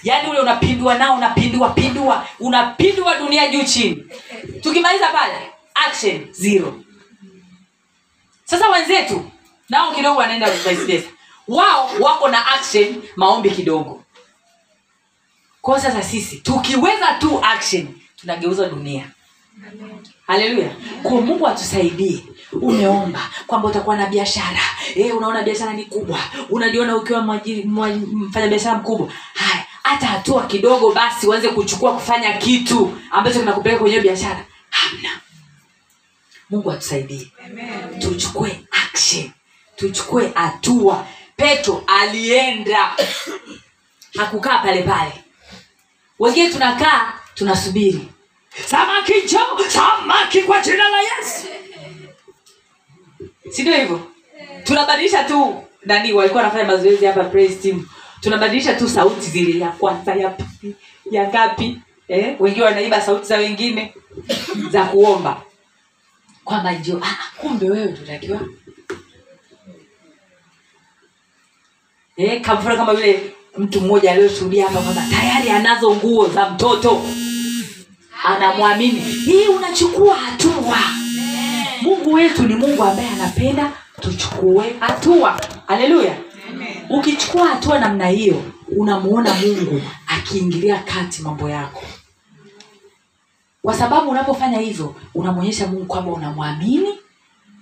Yaani 0.03 0.31
ule 0.31 0.39
unapindua 0.41 0.95
nao 0.99 1.17
unapindua 1.17 1.69
pindua. 1.71 2.27
Unapindua 2.41 3.15
dunia 3.19 3.49
juu 3.49 3.63
chini. 3.65 4.05
Tukimaliza 4.61 5.09
pale 5.09 5.35
action 5.75 6.27
zero. 6.33 6.81
Sasa 8.45 8.69
wenzetu 8.69 9.31
nao 9.69 9.93
kidogo 9.95 10.19
wanaenda 10.21 10.51
vice 10.51 11.09
wao 11.49 11.91
wako 12.01 12.29
na 12.29 12.47
action 12.47 13.03
maombi 13.17 13.51
kidogo. 13.51 14.03
Kwa 15.63 15.81
sasa 15.81 16.03
sisi 16.03 16.37
tukiweza 16.37 17.07
tu 17.19 17.41
action 17.45 17.89
tunageuza 18.29 18.69
dunia. 18.69 19.05
Haleluya 20.27 20.71
kwa 21.03 21.21
mungu 21.21 21.49
atusaidie. 21.49 22.25
Umeomba 22.53 23.31
kwamba 23.47 23.69
utakuwa 23.69 23.97
na 23.97 24.07
biashara. 24.07 24.61
E, 24.95 25.13
unaona 25.13 25.43
biashara 25.43 25.73
ni 25.73 25.85
kubwa. 25.85 26.19
Unajiona 26.51 26.97
ukiwa 26.97 27.23
mfanya 27.23 28.47
biashara 28.49 28.79
mkubwa. 28.79 29.09
Haya 29.35 29.67
hata 29.83 30.07
hatua 30.07 30.47
kidogo 30.47 30.93
basi 30.93 31.27
uanze 31.27 31.49
kuchukua 31.49 31.95
kufanya 31.95 32.33
kitu 32.33 32.99
ambacho 33.11 33.39
kinakupeleka 33.41 33.81
kwenye 33.81 34.01
biashara. 34.01 34.45
Hamna. 34.71 35.11
Mungu 36.51 36.73
atusaidie. 36.73 37.31
Tuchukue 37.99 38.61
action. 38.71 39.31
Tuchukue 39.77 40.33
hatua. 40.35 41.07
Petro 41.37 41.85
alienda. 41.87 42.97
Hakukaa 44.17 44.59
pale 44.59 44.83
pale. 44.83 45.13
Wengine 46.19 46.51
tunakaa 46.53 47.13
tunasubiri 47.35 48.09
samaki 48.67 49.15
njoo 49.25 49.59
samaki 49.69 50.43
kwa 50.43 50.61
jina 50.61 50.89
la 50.89 51.01
yesu. 51.01 51.47
Si 53.51 53.63
ndio 53.63 53.77
hivyo? 53.77 54.01
Tunabadilisha 54.65 55.25
tu 55.25 55.65
nani 55.85 56.13
walikuwa 56.13 56.43
wanafanya 56.43 56.65
mazoezi 56.65 57.07
hapa 57.07 57.25
praise 57.25 57.55
team. 57.55 57.89
Tunabadilisha 58.21 58.75
tu 58.75 58.89
sauti 58.89 59.21
zile 59.31 59.59
ya 59.59 59.69
kwanza 59.71 60.15
ya 60.15 60.31
pili 60.31 60.77
ya 61.11 61.29
ngapi 61.29 61.79
eh? 62.09 62.37
wengine 62.41 62.65
wanaiba 62.65 63.01
sauti 63.01 63.27
za 63.27 63.37
wengine 63.37 63.95
za 64.71 64.85
kuomba. 64.85 65.43
Kwamba 66.45 66.73
njo 66.73 67.01
ah, 67.05 67.17
kumbe 67.41 67.71
wewe 67.71 67.89
tutakiwa 67.93 68.41
eh, 72.17 72.41
kama 72.41 72.93
yule 72.93 73.33
mtu 73.59 73.81
mmoja 73.81 74.13
aliyoshuhudia 74.13 74.67
hapa 74.67 74.81
kwamba 74.81 75.03
tayari 75.11 75.51
anazo 75.51 75.95
nguo 75.95 76.29
za 76.29 76.51
mtoto 76.51 77.03
anamwamini. 78.25 79.01
Hii 79.01 79.47
unachukua 79.47 80.15
hatua. 80.17 80.79
Mungu 81.83 82.13
wetu 82.13 82.43
ni 82.43 82.55
mungu 82.55 82.85
ambaye 82.85 83.09
anapenda 83.09 83.73
tuchukue 84.01 84.77
hatua. 84.81 85.41
Haleluya 85.67 86.17
ukichukua 86.91 87.49
hatua 87.49 87.79
namna 87.79 88.09
hiyo 88.09 88.43
unamuona 88.77 89.35
mungu 89.35 89.81
akiingilia 90.07 90.79
kati 90.79 91.23
mambo 91.23 91.49
yako. 91.49 91.83
Kwa 93.63 93.75
sababu 93.75 94.11
unapofanya 94.11 94.59
hivyo 94.59 94.95
unamwonyesha 95.15 95.67
mungu 95.67 95.85
kwamba 95.85 96.13
unamwamini 96.13 96.99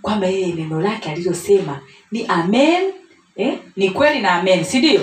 kwamba 0.02 0.26
yeye 0.26 0.52
neno 0.52 0.80
lake 0.80 1.10
alilosema 1.10 1.80
ni 2.12 2.26
amen 2.26 2.92
eh? 3.36 3.58
ni 3.76 3.90
kweli 3.90 4.20
na 4.20 4.32
amen 4.32 4.64
si 4.64 4.78
ndio? 4.78 5.00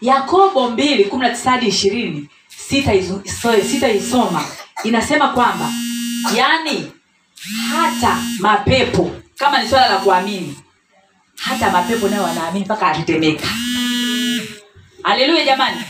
Yakobo 0.00 0.70
mbili 0.70 1.04
kumi 1.04 1.22
na 1.22 1.30
tisa 1.30 1.50
hadi 1.50 1.66
ishirini 1.66 2.28
sitaisoma 2.82 3.22
sita 3.24 3.62
sitaisoma. 3.62 4.44
inasema 4.84 5.28
kwamba 5.28 5.72
yani 6.36 6.92
hata 7.70 8.18
mapepo 8.40 9.10
kama 9.38 9.62
ni 9.62 9.68
swala 9.68 9.88
la 9.88 9.98
kuamini 9.98 10.56
hata 11.36 11.70
mapepo 11.70 12.08
nayo 12.08 12.22
wanaamini 12.22 12.64
mpaka 12.64 12.86
atetemeka 12.86 13.46
haleluya 15.02 15.44
jamani. 15.44 15.84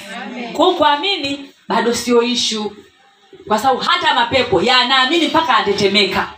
Kwa 0.53 0.75
kuamini 0.75 1.51
bado 1.69 1.95
sio 1.95 2.23
ishu 2.23 2.77
kwa 3.49 3.59
sababu 3.59 3.81
hata 3.81 4.15
mapepo 4.15 4.63
yanaamini 4.63 5.29
mpaka 5.29 5.57
atetemeka 5.57 6.33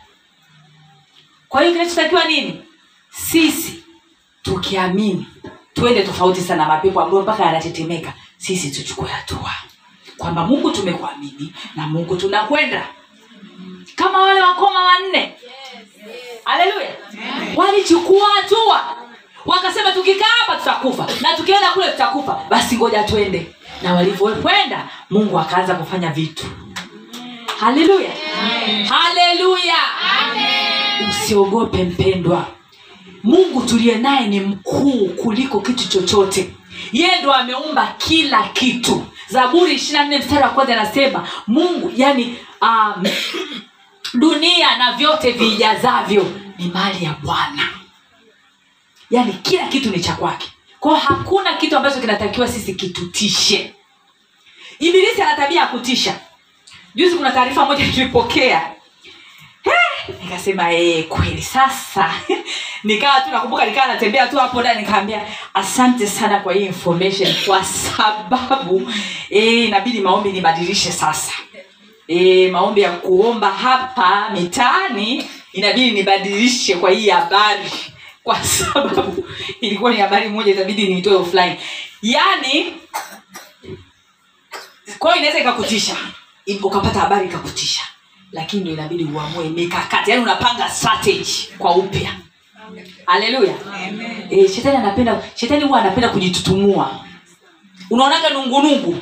kwa 1.49 1.61
hiyo 1.61 1.73
kinachotakiwa 1.73 2.25
nini? 2.25 2.63
Sisi 3.11 3.85
tukiamini 4.43 5.27
tuende 5.75 6.03
tofauti 6.03 6.41
sana 6.41 6.69
mapepo 6.69 7.01
ambayo 7.01 7.23
mpaka 7.23 7.45
yanatetemeka 7.45 8.13
sisi 8.39 8.71
tuchukue 8.71 9.09
hatua 9.09 9.51
kwamba 10.19 10.45
mungu 10.47 10.71
tumekuamini 10.71 11.55
na 11.77 11.87
mungu 11.87 12.17
tunakwenda. 12.17 12.87
Kama 13.97 14.23
wale 14.23 14.41
wakoma 14.41 14.83
wanne. 14.85 15.33
Haleluya 16.45 16.89
walichukua 17.57 18.27
hatua. 18.43 18.97
Wakasema 19.47 19.93
tukikaa 19.93 20.27
hapa 20.41 20.59
tutakufa 20.59 21.07
na 21.21 21.37
tukienda 21.37 21.69
kule 21.71 21.89
tutakufa. 21.91 22.41
Basi 22.51 22.77
ngoja 22.77 23.03
twende. 23.03 23.47
Na 23.83 23.95
walivyokwenda 23.95 24.89
mungu 25.11 25.39
akaanza 25.39 25.75
kufanya 25.75 26.11
vitu. 26.13 26.47
Haleluya 27.61 28.11
haleluya 28.89 29.75
usiogope 31.11 31.85
mpendwa. 31.85 32.47
Mungu 33.23 33.63
tuliye 33.63 33.95
naye 33.95 34.27
ni 34.27 34.41
mkuu 34.41 35.09
kuliko 35.09 35.61
kitu 35.61 35.89
chochote. 35.89 36.51
Yeye 36.93 37.21
ndo 37.23 37.33
ameumba 37.33 37.95
kila 37.99 38.43
kitu 38.43 39.05
zaburi 39.29 39.75
ishiri 39.75 40.05
nne 40.05 40.19
mstari 40.19 40.43
wa 40.43 40.49
kwanza 40.49 40.73
anasema 40.81 41.29
mungu 41.47 41.93
yani 41.97 42.39
um, 42.63 43.05
dunia 44.15 44.77
na 44.79 44.93
vyote 44.93 45.33
vijazavyo 45.33 46.33
ni 46.59 46.69
mali 46.69 47.05
ya 47.05 47.13
bwana. 47.23 47.69
Yaani 49.11 49.33
kila 49.33 49.67
kitu 49.69 49.91
ni 49.91 50.01
cha 50.01 50.13
kwake. 50.13 50.49
Kwao 50.81 50.97
hakuna 50.97 51.55
kitu 51.55 51.77
ambacho 51.77 52.01
kinatakiwa 52.01 52.49
sisi 52.49 52.75
kitutishe. 52.75 53.75
Ibilisi 54.79 55.23
ana 55.23 55.37
tabia 55.37 55.61
ya 55.61 55.67
kutisha. 55.67 56.21
Juzi 56.95 57.17
kuna 57.17 57.31
taarifa 57.33 57.65
moja 57.65 57.87
nilipokea 57.87 58.61
Eh, 58.61 58.76
nikasema 60.23 60.73
ee, 60.73 61.03
kweli 61.03 61.43
sasa. 61.43 62.15
Nikawa 62.85 63.21
tu 63.21 63.31
nakumbuka 63.31 63.67
nikawa 63.67 63.87
natembea 63.87 64.27
tu 64.27 64.37
hapo 64.37 64.61
ndani 64.61 64.81
nikaambia 64.81 65.21
asante 65.55 66.07
sana 66.07 66.41
kwa 66.41 66.53
hii 66.53 66.65
information 66.65 67.35
kwa 67.47 67.65
sababu 67.65 68.93
eh, 69.31 69.65
inabidi 69.65 70.01
maombi 70.01 70.33
nibadilishe 70.33 70.93
sasa. 70.93 71.33
E, 72.09 72.49
maombi 72.49 72.81
ya 72.81 72.91
kuomba 72.91 73.51
hapa 73.53 74.31
mitaani 74.31 75.31
inabidi 75.53 75.91
nibadilishe 75.91 76.75
kwa 76.77 76.91
hii 76.91 77.09
habari. 77.09 77.71
Kwa 78.27 78.45
sababu 78.45 79.27
ilikuwa 79.61 79.91
ni 79.93 79.97
habari 79.97 80.29
moja 80.29 80.53
itabidi 80.53 80.89
niitoe 80.89 81.15
offline. 81.15 81.59
Yaani 82.03 82.75
kwa 84.99 85.17
inaweza 85.17 85.39
ikakutisha. 85.39 85.97
Ukapata 86.63 87.01
habari 87.01 87.27
ikakutisha 87.27 87.83
lakini 88.37 88.73
inabidi 88.73 89.05
uamue 89.05 89.49
mikakati. 89.49 90.11
Yaani 90.11 90.23
unapanga 90.23 90.71
strategy 90.71 91.49
kwa 91.59 91.75
upya. 91.77 92.15
Haleluya 93.07 93.55
e, 94.31 94.49
shetani 94.49 94.77
anapenda 94.77 95.23
shetani 95.35 95.65
huwa 95.65 95.81
anapenda 95.81 96.09
kujitutumua. 96.09 97.05
Unaonaga 97.91 98.31
nungunungu? 98.31 98.99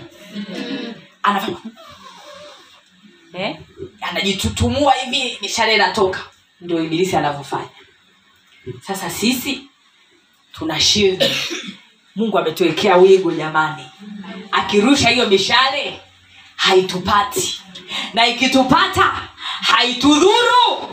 Anafanya. 1.22 1.56
Eh? 3.32 3.56
anajitutumua 4.00 4.92
hivi 4.92 5.38
mishale 5.42 5.74
inatoka. 5.74 6.20
Ndio 6.60 6.84
ibilisi 6.84 7.16
anavyofanya. 7.16 7.68
Sasa 8.86 9.10
sisi 9.10 9.62
tuna 10.52 10.80
shield. 10.80 11.30
Mungu 12.16 12.38
ametuwekea 12.38 12.96
wigo 12.96 13.32
jamani. 13.32 13.84
Akirusha 14.52 15.08
hiyo 15.08 15.26
mishale 15.26 16.00
haitupati 16.56 17.60
na 18.14 18.26
ikitupata 18.26 19.12
haitudhuru. 19.60 20.88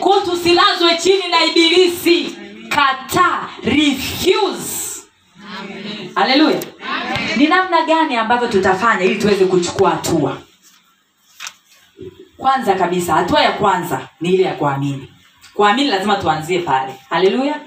Ko 0.00 0.20
tusilazwe 0.20 0.96
chini 1.02 1.28
na 1.28 1.44
ibilisi. 1.44 2.36
Kata 2.68 3.48
refuse. 3.64 5.02
Ni 7.36 7.46
namna 7.46 7.82
gani 7.86 8.16
ambavyo 8.16 8.48
tutafanya 8.48 9.04
ili 9.04 9.16
tuweze 9.16 9.44
kuchukua 9.44 9.90
hatua? 9.90 10.38
Kwanza 12.36 12.74
kabisa 12.74 13.14
hatua 13.14 13.40
ya 13.42 13.52
kwanza 13.52 14.08
ni 14.20 14.28
ile 14.34 14.42
ya 14.44 14.54
kuamini. 14.54 15.12
Kuamini 15.54 15.88
lazima 15.90 16.16
tuanzie 16.16 16.58
pale. 16.58 16.94
Haleluya 17.10 17.60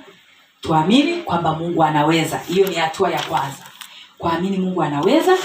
tuamini 0.61 1.13
kwamba 1.17 1.53
mungu 1.53 1.83
anaweza. 1.83 2.37
Hiyo 2.37 2.67
ni 2.67 2.75
hatua 2.75 3.09
ya 3.11 3.21
kwanza. 3.21 3.63
Kuamini 4.17 4.57
mungu 4.57 4.83
anaweza 4.83 5.37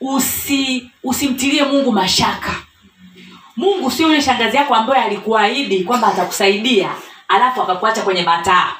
usi 0.00 0.90
usimtilie 1.04 1.64
mungu 1.64 1.92
mashaka. 1.92 2.54
Mungu 3.56 3.90
sio 3.90 4.08
yule 4.08 4.22
shangazi 4.22 4.56
yako 4.56 4.74
ambaye 4.74 5.04
alikuahidi 5.04 5.84
kwamba 5.84 6.08
atakusaidia 6.08 6.90
alafu 7.28 7.62
akakuacha 7.62 8.02
kwenye 8.02 8.22
mataa. 8.22 8.72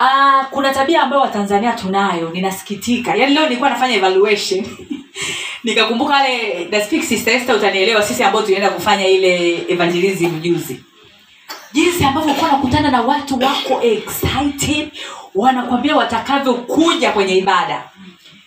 Ah, 0.00 0.44
kuna 0.50 0.74
tabia 0.74 1.02
ambayo 1.02 1.22
watanzania 1.22 1.72
tunayo 1.72 2.30
ninasikitika. 2.30 3.14
Yaani 3.14 3.34
leo 3.34 3.42
nilikuwa 3.42 3.70
nafanya 3.70 3.94
evaluation. 3.94 4.66
Nikakumbuka 5.64 6.14
wale 6.14 6.68
sister 7.02 7.56
utanielewa 7.56 8.02
sisi 8.02 8.22
ambao 8.22 8.42
tulienda 8.42 8.70
kufanya 8.70 9.06
ile 9.06 9.64
evangelism 9.68 10.40
juzi. 10.40 10.84
Jinsi 11.72 12.04
ambavyo 12.04 12.30
ulikuwa 12.30 12.50
nakutana 12.52 12.90
na 12.90 13.02
watu 13.02 13.38
wako 13.38 13.82
excited 13.82 14.90
wanakwambia 15.34 15.96
watakavyokuja 15.96 17.10
kwenye 17.12 17.36
ibada 17.36 17.82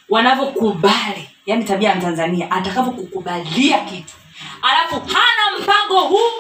wanavyokubali 0.10 1.30
yani 1.46 1.64
tabia 1.64 1.90
ya 1.90 1.96
mtanzania 1.96 2.52
atakavyokukubalia 2.52 3.80
kitu. 3.80 4.14
Alafu 4.62 4.96
hana 5.14 5.60
mpango 5.64 6.00
huu 6.08 6.32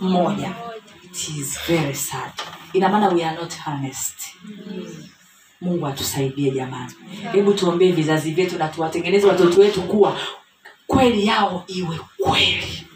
mmoja. 0.00 0.52
It 1.04 1.28
is 1.28 1.58
very 1.68 1.94
sad. 1.94 2.32
Ina 2.72 2.88
maana 2.88 3.08
we 3.08 3.24
are 3.24 3.36
not 3.36 3.54
honest. 3.64 4.14
Mungu 5.60 5.86
atusaidie 5.86 6.50
jamani. 6.50 6.92
Hebu 7.32 7.52
tuombee 7.54 7.92
vizazi 7.92 8.30
vyetu 8.32 8.58
na 8.58 8.68
tuwatengeneze 8.68 9.26
watoto 9.26 9.60
wetu 9.60 9.82
kuwa 9.82 10.16
kweli 10.86 11.26
yao 11.26 11.64
iwe 11.66 12.00
kweli. 12.18 12.86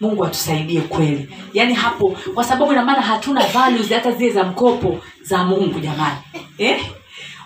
Mungu 0.00 0.24
atusaidie 0.24 0.80
kweli. 0.80 1.34
Yaani 1.52 1.74
hapo 1.74 2.16
kwa 2.34 2.44
sababu 2.44 2.72
ina 2.72 2.84
maana 2.84 3.02
hatuna 3.02 3.46
values 3.46 3.88
hata 3.90 4.12
zile 4.12 4.30
za 4.30 4.44
mkopo 4.44 4.98
za 5.22 5.44
mungu 5.44 5.80
jamani. 5.80 6.16
Eh? 6.58 6.84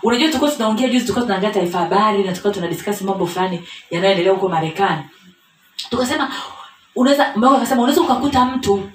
Unajua 0.07 0.27
tulikuwa 0.27 0.51
tunaongea 0.51 0.87
juzi 0.87 0.99
tulikuwa 0.99 1.25
tunaangalia 1.25 1.53
taarifa 1.53 1.79
habari 1.79 2.17
na 2.23 2.29
tulikuwa 2.29 2.53
tunadiskasi 2.53 3.03
mambo 3.03 3.27
fulani 3.27 3.63
yanayoendelea 3.91 4.33
huko 4.33 4.49
marekani. 4.49 5.01
Tukasema 5.89 6.31
unaweza 6.95 7.27
akasema 7.35 7.81
unaweza 7.81 8.01
ukakuta 8.01 8.45
mtu 8.45 8.89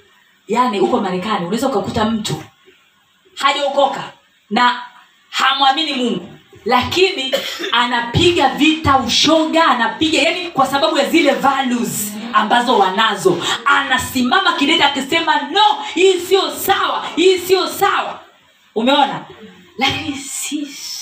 yani 0.47 0.79
huko 0.79 1.01
marekani 1.01 1.39
unaweza 1.45 1.67
ukakuta 1.67 2.05
mtu 2.05 2.43
hajaokoka 3.35 4.03
na 4.49 4.81
hamwamini 5.29 5.93
mungu 5.93 6.29
lakini 6.65 7.33
anapiga 7.71 8.49
vita 8.49 8.97
ushoga 8.97 9.65
anapiga 9.65 10.21
yani 10.21 10.51
kwa 10.51 10.67
sababu 10.67 10.97
ya 10.97 11.09
zile 11.09 11.33
values 11.33 12.13
ambazo 12.33 12.79
wanazo. 12.79 13.37
Anasimama 13.65 14.53
kidete 14.53 14.83
akisema 14.83 15.35
no 15.41 15.83
hii 15.95 16.19
sio 16.19 16.51
sawa 16.51 17.05
hii 17.15 17.37
sio 17.37 17.67
sawa. 17.67 18.19
Umeona? 18.75 19.25
Lakini 19.77 20.17
sisi 20.17 20.92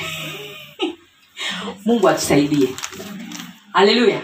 mungu 1.86 2.08
atusaidie. 2.08 2.68
Haleluya. 3.72 4.20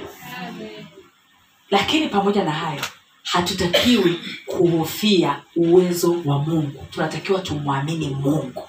Lakini 1.71 2.09
pamoja 2.09 2.45
na 2.45 2.51
hayo 2.51 2.85
hatutakiwi 3.23 4.21
kuhofia 4.47 5.43
uwezo 5.57 6.17
wa 6.25 6.39
mungu. 6.39 6.87
Tunatakiwa 6.91 7.41
tumwamini 7.41 8.09
mungu. 8.09 8.69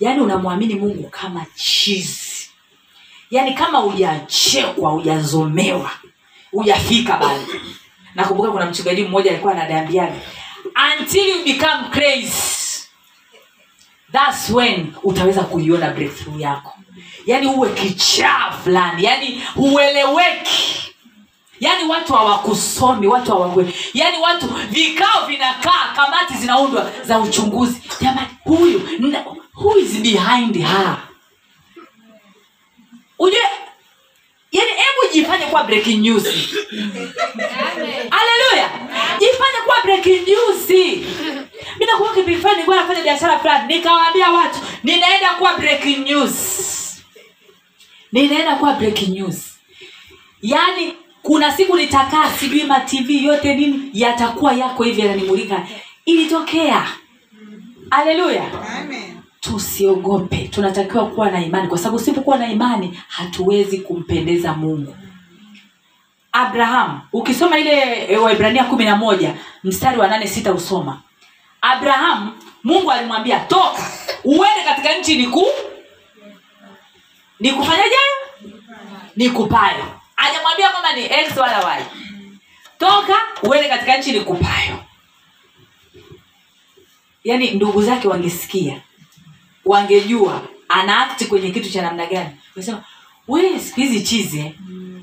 Yaani 0.00 0.20
unamwamini 0.20 0.74
mungu 0.74 1.08
kama 1.10 1.46
chizi. 1.54 2.50
Yaani 3.30 3.54
kama 3.54 3.78
hujachekwa 3.78 4.90
hujazomewa 4.90 5.90
hujafika 6.50 7.16
bado 7.16 7.46
nakumbuka 8.14 8.50
kuna 8.50 8.66
mchungaji 8.66 9.02
mmoja 9.04 9.30
alikuwa 9.30 9.52
ananiambiaga 9.52 10.20
until 11.00 11.28
you 11.28 11.44
become 11.44 11.88
crazy 11.90 12.57
thats 14.12 14.50
when 14.50 14.92
utaweza 15.02 15.40
kuiona 15.42 15.90
breakthrough 15.90 16.40
yako. 16.40 16.74
Yaani 17.26 17.46
uwe 17.46 17.68
kichaa 17.68 18.50
fulani 18.64 19.04
yaani 19.04 19.42
hueleweki. 19.54 20.94
Yaani 21.60 21.84
watu 21.88 22.12
hawakusomi 22.12 23.06
watu 23.06 23.30
hawawe 23.32 23.74
yaani 23.94 24.18
watu 24.18 24.46
vikao 24.70 25.26
vinakaa 25.26 25.92
kamati 25.96 26.34
zinaundwa 26.34 26.90
za 27.04 27.18
uchunguzi. 27.18 27.82
Jamani 28.00 28.28
huyu 28.44 28.82
na- 28.98 29.24
who 29.54 29.78
is 29.78 29.92
behind 29.92 30.56
her? 30.56 30.96
Ujue 33.18 33.40
yaani 34.52 34.70
hebu 34.70 35.12
jifanye 35.14 35.46
kuwa 35.46 35.64
breaking 35.64 36.00
news. 36.00 36.24
Haleluya 38.10 38.70
jifanye 39.20 39.58
kuwa 39.64 39.76
breaking 39.84 40.26
news 40.28 40.68
nakumbuka 41.92 42.14
kipindi 42.14 42.40
fulani 42.40 42.56
nilikuwa 42.56 42.76
nafanya 42.76 43.02
biashara 43.02 43.38
fulani. 43.38 43.74
Nikawaambia 43.74 44.30
watu 44.30 44.58
ninaenda 44.84 45.28
kuwa 45.38 45.56
breaking 45.58 45.98
news. 46.04 46.34
Ninaenda 48.12 48.56
kuwa 48.56 48.72
breaking 48.72 49.08
news. 49.14 49.58
Yaani 50.42 50.94
kuna 51.22 51.52
siku 51.52 51.76
nitakaa 51.76 52.30
sijui 52.30 52.64
matv 52.64 53.10
yote 53.10 53.54
nini 53.54 53.90
yatakuwa 53.92 54.52
yako 54.52 54.82
hivi 54.82 55.00
yananimulika 55.00 55.66
ilitokea. 56.04 56.88
Haleluya. 57.90 58.44
Tusiogope. 59.40 60.36
Tunatakiwa 60.48 61.06
kuwa 61.06 61.30
na 61.30 61.44
imani. 61.44 61.68
Kwa 61.68 61.78
sababu 61.78 61.96
usipokuwa 61.96 62.38
na 62.38 62.52
imani 62.52 63.00
hatuwezi 63.08 63.78
kumpendeza 63.78 64.52
mungu. 64.54 64.96
Abraham 66.32 67.00
ukisoma 67.12 67.58
ile 67.58 68.04
e, 68.08 68.16
waibrania 68.16 68.64
kumi 68.64 68.84
na 68.84 68.96
moja 68.96 69.34
mstari 69.64 69.98
wa 70.00 70.08
nane 70.08 70.26
sita 70.26 70.52
usoma 70.54 71.00
abraham 71.60 72.40
mungu 72.64 72.90
alimwambia 72.92 73.40
toka 73.40 73.90
uende 74.24 74.64
katika 74.64 74.98
nchi 74.98 75.16
niku 75.16 75.44
nikufanyaje? 77.40 77.96
Nikupayo. 79.16 79.84
Ajamwambia 80.16 80.70
kwamba 80.70 80.92
ni 80.92 81.04
x 81.04 81.36
wala 81.36 81.74
y 81.78 81.84
toka 82.78 83.14
uende 83.42 83.68
katika 83.68 83.96
nchi 83.96 84.12
nikupayo. 84.12 84.84
Yaani 87.24 87.50
ndugu 87.50 87.82
zake 87.82 88.08
wangesikia 88.08 88.80
wangejua 89.64 90.42
ana 90.68 90.98
akti 91.06 91.24
kwenye 91.24 91.50
kitu 91.50 91.70
cha 91.70 91.82
namna 91.82 92.06
gani. 92.06 92.30
Sema 92.60 92.84
we 93.28 93.58
siku 93.60 93.80
hizi 93.80 94.00
chize. 94.00 94.54
Mm. 94.60 95.02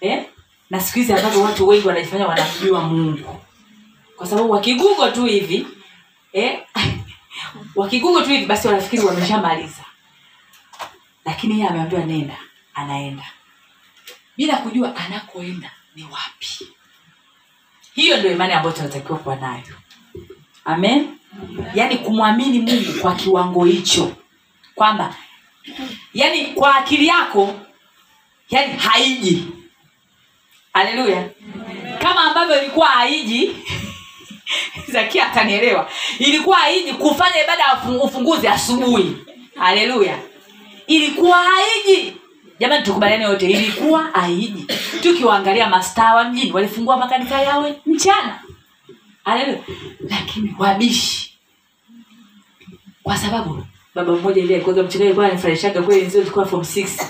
eh? 0.00 0.24
na 0.70 0.80
siku 0.80 0.98
hizi 0.98 1.12
ambavyo 1.12 1.42
watu 1.42 1.68
wengi 1.68 1.86
wanajifanya 1.88 2.26
wanamjua 2.26 2.80
mungu. 2.80 3.40
Kwa 4.16 4.26
sababu 4.26 4.50
wakigugo 4.50 5.08
tu 5.10 5.24
hivi 5.24 5.66
eh? 6.32 6.66
wakigugu 7.74 8.20
tu 8.22 8.28
hivi 8.28 8.46
basi 8.46 8.68
wanafikiri 8.68 9.02
wameshamaliza. 9.02 9.84
Lakini 11.24 11.54
yeye 11.54 11.68
ameambiwa 11.68 12.04
nenda 12.04 12.36
anaenda. 12.74 13.24
Bila 14.36 14.56
kujua 14.56 14.96
anakoenda 14.96 15.70
ni 15.96 16.02
wapi. 16.04 16.68
Hiyo 17.94 18.16
ndio 18.16 18.32
imani 18.32 18.52
ambayo 18.52 18.76
tunatakiwa 18.76 19.18
kuwa 19.18 19.36
nayo. 19.36 19.76
Amen? 20.64 21.18
Yaani 21.74 21.96
kumwamini 21.98 22.58
mungu 22.60 23.00
kwa 23.00 23.14
kiwango 23.14 23.64
hicho. 23.64 24.16
Kwamba 24.74 25.14
yaani 26.14 26.46
kwa 26.46 26.74
akili 26.74 27.06
yako 27.06 27.60
yaani 28.50 28.76
haiji. 28.76 29.48
Haleluya. 30.72 31.30
Kama 32.02 32.20
ambavyo 32.24 32.62
ilikuwa 32.62 32.86
haiji 32.88 33.56
zakia 34.92 35.26
atanielewa. 35.26 35.90
Ilikuwa 36.18 36.56
haiji 36.56 36.92
kufanya 36.92 37.44
ibada 37.44 37.62
ya 37.62 37.78
ufunguzi 38.02 38.48
asubuhi. 38.48 39.16
Haleluya. 39.56 40.18
Ilikuwa 40.86 41.36
haiji. 41.36 42.16
Jamani 42.58 42.84
tukubaliane 42.84 43.24
yote 43.24 43.50
ilikuwa 43.50 44.14
aiji 44.14 44.66
tukiwaangalia 45.02 45.68
mastaa 45.68 46.14
wa 46.14 46.24
mjini 46.24 46.52
walifungua 46.52 46.96
makanisa 46.96 47.40
yawe 47.42 47.80
mchana. 47.86 48.38
Haleluya. 49.24 49.58
Lakini 50.10 50.54
wabishi. 50.58 51.38
Kwa 53.02 53.16
sababu 53.16 53.64
baba 53.94 54.12
mmoja 54.12 54.42
ile 54.42 54.54
alikuwa 54.54 54.74
mchungaji 54.76 55.04
alikuwa 55.04 55.26
anifurahishaga 55.26 55.82
kweli. 55.82 56.06
Nzio 56.06 56.20
tulikuwa 56.20 56.46
form 56.46 56.62
6 56.62 57.06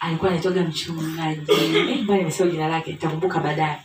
alikuwa 0.00 0.30
anaitwaga 0.30 0.62
mchungaji. 0.62 1.40
Mbona 2.02 2.18
nimesema 2.18 2.50
jina 2.50 2.68
lake 2.68 2.90
nitakumbuka 2.90 3.40
baadaye 3.40 3.78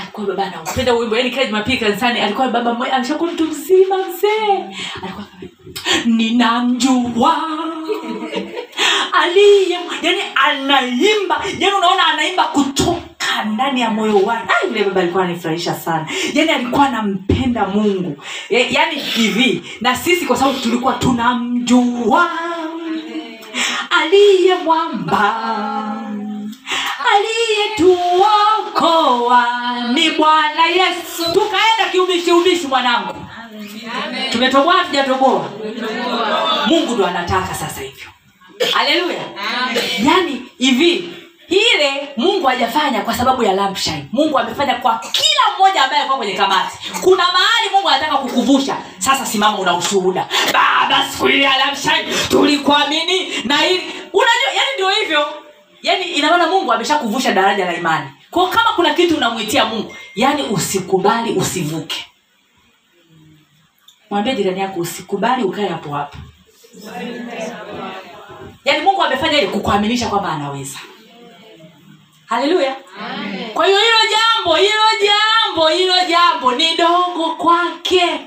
alikuwa 0.00 0.26
baba 0.26 0.44
anaupenda 0.46 0.92
wimbo 0.94 1.16
yani 1.16 1.30
kila 1.30 1.44
jumapili 1.46 1.78
kanisani 1.78 2.20
alikuwa 2.20 2.48
baba 2.48 2.74
mmoja 2.74 2.92
ameshakuwa 2.92 3.32
mtu 3.32 3.44
mzima 3.44 3.96
mzee. 3.98 4.64
Alikuwa 5.02 5.24
ninamjua. 6.04 7.36
Aliye 9.22 9.78
yani 10.02 10.20
anaimba 10.34 11.42
yani 11.58 11.74
unaona 11.76 12.06
anaimba 12.06 12.44
kutoka 12.44 13.44
ndani 13.44 13.80
ya 13.80 13.90
moyo 13.90 14.16
wake 14.18 14.52
yule 14.68 14.84
baba 14.84 15.00
alikuwa 15.00 15.24
anifurahisha 15.24 15.74
sana. 15.74 16.06
Yani 16.34 16.50
alikuwa 16.50 16.86
anampenda 16.88 17.66
mungu. 17.66 18.16
Yani 18.50 18.94
hivi 18.96 19.62
na 19.80 19.96
sisi 19.96 20.26
kwa 20.26 20.36
sababu 20.36 20.58
tulikuwa 20.60 20.92
tunamjua. 20.94 22.30
Aliye 23.90 24.54
mwamba 24.64 25.99
aliyetuokoa 27.16 29.46
ni 29.92 30.10
bwana 30.10 30.66
yesu. 30.66 31.24
Tukaenda 31.32 31.84
kiubishi 31.92 32.32
ubishi 32.32 32.66
mwanangu. 32.66 33.26
Tumetoboa 34.32 34.84
tujatoboa 34.84 35.50
mungu 36.66 36.94
ndo 36.94 37.06
anataka 37.06 37.54
sasa 37.54 37.80
hivyo. 37.80 38.10
Haleluya. 38.72 39.20
Yaani 40.04 40.42
hivi 40.58 41.14
ile 41.48 42.08
mungu 42.16 42.46
hajafanya 42.46 43.00
kwa 43.00 43.14
sababu 43.14 43.42
ya 43.42 43.52
lampshine. 43.52 44.04
Mungu 44.12 44.38
amefanya 44.38 44.74
kwa 44.74 44.98
kila 44.98 45.56
mmoja 45.58 45.82
ambaye 45.84 46.00
alikuwa 46.00 46.18
kwenye 46.18 46.32
kamati. 46.34 46.78
Kuna 47.00 47.24
mahali 47.24 47.70
mungu 47.72 47.88
anataka 47.88 48.16
kukuvusha. 48.16 48.76
Sasa 48.98 49.26
simama 49.26 49.58
una 49.58 49.76
ushuhuda. 49.76 50.28
Baba 50.52 51.04
siku 51.12 51.28
ile 51.28 51.44
ya 51.44 51.56
lampshine 51.58 52.04
tulikuamini 52.28 53.28
na 53.44 53.66
ili 53.66 53.82
unajua 54.12 54.50
yani 54.54 54.68
ndio 54.74 54.88
hivyo 54.90 55.26
yani 55.82 56.04
inamaana 56.04 56.46
mungu 56.46 56.72
ameshakuvusha 56.72 57.32
daraja 57.32 57.64
la 57.64 57.76
imani. 57.76 58.10
Kwao 58.30 58.46
kama 58.46 58.70
kuna 58.76 58.94
kitu 58.94 59.16
unamwitia 59.16 59.64
mungu 59.64 59.94
yani 60.14 60.42
usikubali 60.42 61.32
usivuke. 61.32 62.06
Mwambie 64.10 64.34
jirani 64.34 64.60
yako 64.60 64.80
usikubali 64.80 65.42
ukae 65.44 65.68
hapo 65.68 65.94
hapo. 65.94 66.18
Yaani 68.64 68.82
mungu 68.84 69.02
amefanya 69.02 69.38
ili 69.38 69.48
kukuaminisha 69.48 70.08
kwamba 70.08 70.32
anaweza. 70.32 70.78
Haleluya. 72.26 72.76
Kwa 73.54 73.66
hiyo 73.66 73.78
hilo 73.78 73.98
jambo 74.10 74.56
hilo 74.56 74.84
jambo 75.02 75.68
hilo 75.68 75.94
jambo 76.08 76.52
ni 76.52 76.76
dogo 76.76 77.34
kwake. 77.36 78.20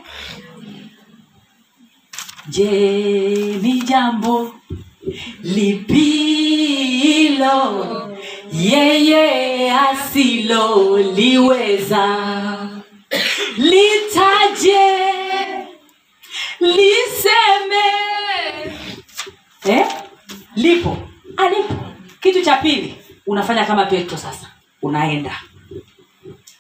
Je 2.48 2.70
ni 3.62 3.82
jambo 3.82 4.56
lipilo 5.44 7.54
yeye 8.54 9.72
asiloliweza 9.72 12.18
litaje 13.58 15.04
liseme. 16.60 17.84
Eh? 19.66 19.86
lipo. 20.56 20.98
Alipo 21.38 21.74
kitu 22.22 22.42
cha 22.42 22.56
pili 22.58 22.96
unafanya 23.28 23.66
kama 23.66 23.86
petro 23.86 24.18
sasa. 24.18 24.48
Unaenda. 24.82 25.42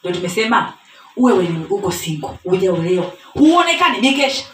Ndo 0.04 0.12
tumesema 0.16 0.74
uwe 1.18 1.34
uko 1.70 1.91
singo 1.91 2.38
hujaolewa 2.44 3.14
huonekani 3.34 4.02
mikesha 4.02 4.46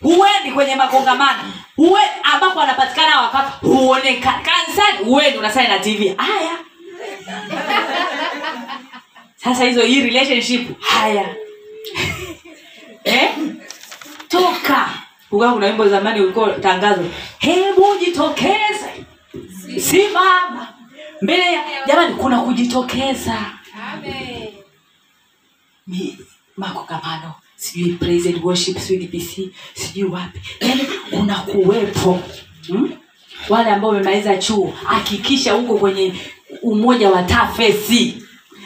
huendi 0.00 0.52
kwenye 0.54 0.74
makongamano. 0.76 1.52
Huwe 1.76 2.00
ambapo 2.34 2.60
anapatikana 2.60 3.20
wakaka 3.20 3.48
huonekani 3.48 4.44
kanisani 4.44 5.04
huendi 5.04 5.38
unasali 5.38 5.68
na 5.68 5.78
tv 5.78 6.14
haya. 6.16 6.58
Sasa 9.36 9.64
hizo 9.64 9.82
hii 9.82 10.02
relationship 10.02 10.80
haya. 10.80 11.34
Eh? 13.04 13.30
toka. 14.28 14.88
Ukaa 15.30 15.52
kuna 15.52 15.66
wimbo 15.66 15.88
zamani 15.88 16.20
ulikuwa 16.20 16.50
tangazo. 16.52 17.04
Hebu 17.38 17.96
jitokeze. 18.00 19.04
Simama. 19.80 20.68
Mbele 21.22 21.52
ya 21.52 21.62
jamani 21.86 22.14
kuna 22.14 22.40
kujitokeza. 22.40 23.36
Mi- 25.86 26.18
makongamano 26.56 27.34
sijui 27.62 27.92
praise 27.92 28.28
and 28.28 28.44
worship 28.44 28.76
dpc 28.78 29.50
sijui 29.74 30.04
wapi. 30.10 30.40
Yani 30.60 30.86
kuna 31.10 31.34
kuwepo 31.34 32.20
hmm? 32.66 32.92
wale 33.48 33.70
ambao 33.70 33.90
wamemaliza 33.90 34.36
chuo 34.36 34.72
hakikisha 34.84 35.52
huko 35.52 35.78
kwenye 35.78 36.12
umoja 36.62 37.10
wa 37.10 37.22
tafesi. 37.22 38.22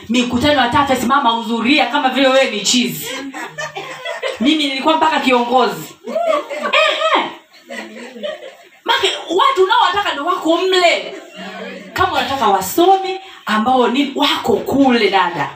Mikutano 0.08 0.60
ya 0.60 0.68
tafesi 0.68 1.06
mama 1.06 1.30
hudhuria 1.30 1.86
kama 1.86 2.08
vile 2.08 2.28
wewe 2.28 2.50
ni 2.50 2.60
chizi. 2.60 3.06
Mimi 4.40 4.66
nilikuwa 4.68 4.96
mpaka 4.96 5.20
kiongozi. 5.20 5.94
Ehe. 6.72 7.24
Make, 8.84 9.10
watu 9.30 9.64
unaowataka 9.64 10.12
ndo 10.14 10.24
wako 10.24 10.56
mle. 10.58 11.14
Kama 11.92 12.12
unataka 12.12 12.48
wasome 12.48 13.20
ambao 13.46 13.88
ni 13.88 14.12
wako 14.14 14.56
kule 14.56 15.10
dada 15.10 15.50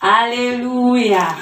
haleluya 0.00 1.34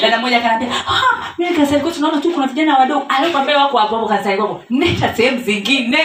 dada 0.00 0.18
moja 0.18 0.40
kanaambia 0.40 0.68
"Ah, 0.88 1.02
mimi 1.38 1.54
kanisani 1.56 1.90
tunaona 1.90 2.20
tu 2.20 2.30
kuna 2.30 2.46
vijana 2.46 2.78
wadogo. 2.78 3.06
Alikwambia 3.08 3.58
wako 3.58 3.78
hapo 3.78 3.96
hapo 3.96 4.08
kanisani 4.08 4.60
nenda 4.70 5.14
sehemu 5.16 5.40
zingine. 5.42 5.98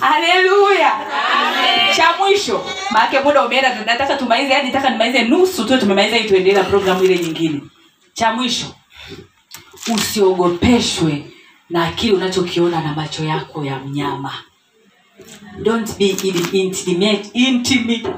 Haleluya 0.00 0.92
cha 1.96 2.08
mwisho 2.18 2.64
maake 2.90 3.20
muda 3.20 3.46
umeenda 3.46 3.74
nataka 3.84 4.16
tumalize 4.16 4.54
hadi 4.54 4.66
nataka 4.66 4.90
nimalize 4.90 5.22
nusu 5.24 5.64
tu 5.64 5.78
tumemaliza 5.78 6.16
hii 6.16 6.28
tuendelee 6.28 6.58
na 6.58 6.64
programu 6.64 7.04
ile 7.04 7.18
nyingine. 7.18 7.60
Cha 8.14 8.32
mwisho 8.32 8.66
usiogopeshwe 9.94 11.22
na 11.70 11.90
kile 11.92 12.12
unachokiona 12.12 12.80
na 12.80 12.92
macho 12.94 13.24
yako 13.24 13.64
ya 13.64 13.76
mnyama 13.78 14.32
don't 15.62 15.98
be 15.98 16.06
in- 16.10 16.48
intimate 16.52 17.30
intimate 17.34 18.08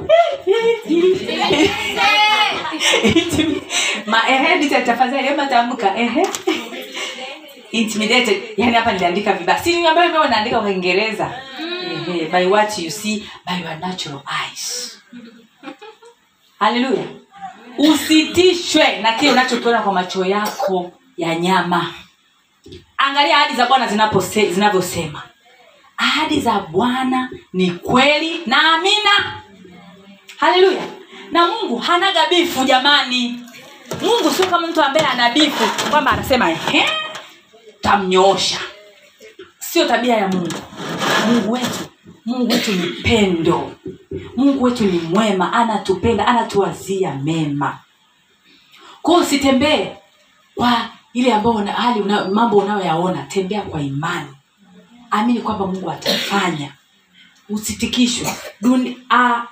Intimate. 3.03 3.63
ma 4.07 4.23
ehe 4.29 4.59
nita 4.59 4.81
tafadhali 4.83 5.29
ema 5.29 5.47
tamka 5.47 5.97
ehe. 5.99 6.27
Intimidated. 7.73 8.43
Yani 8.57 8.73
hapa 8.75 8.93
niliandika 8.93 9.33
vibaya. 9.33 9.59
Si 9.59 9.87
ambayo 9.87 10.13
mimi 10.13 10.29
naandika 10.29 10.61
kwa 10.61 10.69
kiingereza. 10.71 11.31
By 12.33 12.45
what 12.47 12.79
you 12.79 12.91
see 12.91 13.29
by 13.47 13.53
your 13.63 13.77
natural 13.81 14.21
eyes. 14.43 14.99
Haleluya 16.59 17.05
usitishwe 17.79 18.99
na 19.03 19.13
kile 19.13 19.33
unachokiona 19.33 19.79
kwa 19.83 19.93
macho 19.93 20.25
yako 20.25 20.93
ya 21.17 21.35
nyama. 21.35 21.95
Angalia 22.99 23.37
hadi 23.37 23.57
za 23.57 23.67
bwana 23.67 23.87
zinavyosema 24.51 25.23
ahadi 25.97 26.41
za 26.41 26.59
bwana 26.61 27.31
ni 27.53 27.71
kweli 27.71 28.41
na 28.47 28.75
amina. 28.75 29.43
Haleluya. 30.37 30.83
Na 31.33 31.47
mungu 31.47 31.77
hanaga 31.79 32.27
bifu 32.31 32.65
jamani. 32.65 33.41
Mungu 34.03 34.31
sio 34.37 34.47
kama 34.47 34.67
mtu 34.67 34.83
ambaye 34.83 35.07
ana 35.07 35.31
bifu 35.31 35.91
kwamba 35.91 36.11
anasema 36.11 36.57
tamnyoosha 37.81 38.59
sio 39.59 39.85
tabia 39.89 40.17
ya 40.17 40.29
mungu. 40.29 40.55
Mungu 41.27 41.53
wetu 41.53 41.89
mungu 42.27 42.53
wetu 42.53 42.73
ni 42.73 42.87
pendo. 42.89 43.73
Mungu 44.37 44.65
wetu 44.65 44.85
ni 44.85 44.99
mwema 44.99 45.53
anatupenda 45.53 46.27
anatuwazia 46.27 47.15
mema. 47.15 47.79
Kwao 49.03 49.21
usitembee 49.21 49.93
kwa 50.55 50.89
ile 51.13 51.35
ambayo 51.35 51.57
hali 51.57 52.01
una, 52.01 52.25
mambo 52.29 52.57
unayoyaona. 52.57 53.23
Tembea 53.23 53.63
kwa 53.63 53.81
imani 53.81 54.36
amini 55.11 55.41
kwamba 55.41 55.67
mungu 55.67 55.91
atafanya. 55.91 56.73
Usitikishwe. 57.49 58.35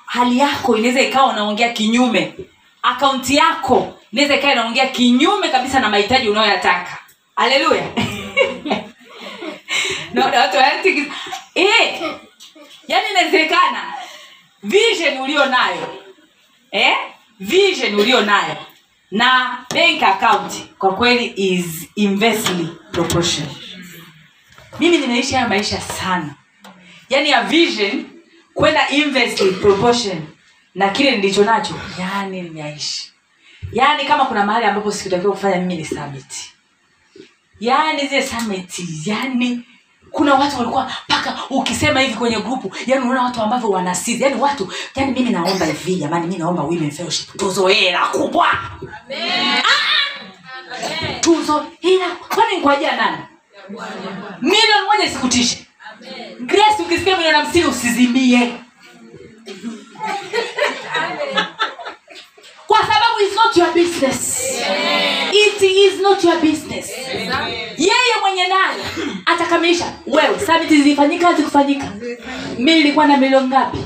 Hali 0.07 0.39
yako 0.39 0.77
inaweza 0.77 1.01
ikawa 1.01 1.33
unaongea 1.33 1.73
kinyume. 1.73 2.35
Akaunti 2.83 3.37
yako 3.37 3.99
inaweza 4.13 4.35
ikawa 4.35 4.53
inaongea 4.53 4.87
kinyume 4.87 5.49
kabisa 5.49 5.81
na 5.81 5.89
mahitaji 5.89 6.29
unayoyataka. 6.29 6.99
Haleluya. 7.37 7.83
Watu 10.15 10.57
eh, 11.55 12.03
inawezekana. 13.11 13.93
Vision 14.63 15.19
ulio 15.21 15.47
nayo 15.47 16.05
eh? 16.71 16.97
vision 17.41 17.95
ulio 17.95 18.21
nayo 18.21 18.57
na 19.11 19.59
bank 19.75 20.03
account 20.03 20.53
kwa 20.79 20.95
kweli 20.95 21.33
is 21.37 21.89
inversely 21.95 22.69
proportional 22.93 23.55
mimi 24.81 24.99
nimeishi 24.99 25.35
haya 25.35 25.49
maisha 25.49 25.81
sana. 25.81 26.35
Yaani 27.11 27.31
ya 27.31 27.43
vision 27.43 28.05
kwenda 28.55 28.89
inversely 28.89 29.51
proportion 29.53 30.23
na 30.75 30.89
kile 30.89 31.11
nilicho 31.11 31.45
nacho 31.45 31.75
yaani 31.99 32.43
nimeishi 32.43 33.13
yaani 33.73 34.05
kama 34.05 34.25
kuna 34.25 34.47
mahali 34.47 34.67
ambapo 34.67 34.93
sikutakiwa 34.93 35.33
kufanya 35.33 35.57
mimi 35.57 35.77
ni 35.77 35.85
summit. 35.85 36.51
Yaani 37.61 38.07
zile 38.09 38.27
summit 38.27 38.81
yaani 39.07 39.63
kuna 40.11 40.35
watu 40.35 40.57
walikuwa 40.59 40.93
mpaka 41.09 41.39
ukisema 41.51 42.01
hivi 42.01 42.15
kwenye 42.15 42.37
grupu 42.41 42.73
yani 42.87 43.03
unaona 43.03 43.23
watu 43.23 43.43
ambavyo 43.43 43.71
wanasizi 43.71 44.23
yani 44.23 44.41
watu 44.41 44.73
yani 44.95 45.13
mimi 45.13 45.31
naomba 45.31 45.67
hivi 45.67 45.97
jamani 45.97 46.27
mi 46.27 46.37
naomba 46.39 46.63
women 46.63 46.91
fellowship. 46.91 47.37
Tuzo 47.37 47.69
hela 47.69 48.07
kubwa. 48.07 48.47
Tuzo 51.21 51.67
hela. 51.81 52.07
Kwani 52.29 52.57
ngwajia 52.61 52.97
nani 52.97 53.19
milioni 54.41 54.87
moja 54.87 55.05
isikutishe 55.05 55.67
grace 56.41 56.83
ukisikia 56.83 57.17
milioni 57.17 57.39
hamsini 57.39 57.67
usizimie. 57.67 58.53
Kwa 62.67 62.79
sababu 62.79 63.21
it's 63.27 63.37
not 63.37 63.57
your 63.57 63.73
business. 63.75 64.41
It 65.33 65.63
is 65.63 66.01
not 66.01 66.25
your 66.25 66.41
business. 66.41 66.91
Yeye 67.79 68.15
mwenye 68.21 68.49
nayo 68.49 68.85
atakamilisha. 69.27 69.93
Wewe 70.07 70.41
samiti 70.47 70.77
zilifanyika 70.83 71.27
hazikufanyika? 71.27 71.93
Mi 72.59 72.79
ilikuwa 72.81 73.07
na 73.07 73.17
milioni 73.17 73.47
ngapi? 73.49 73.79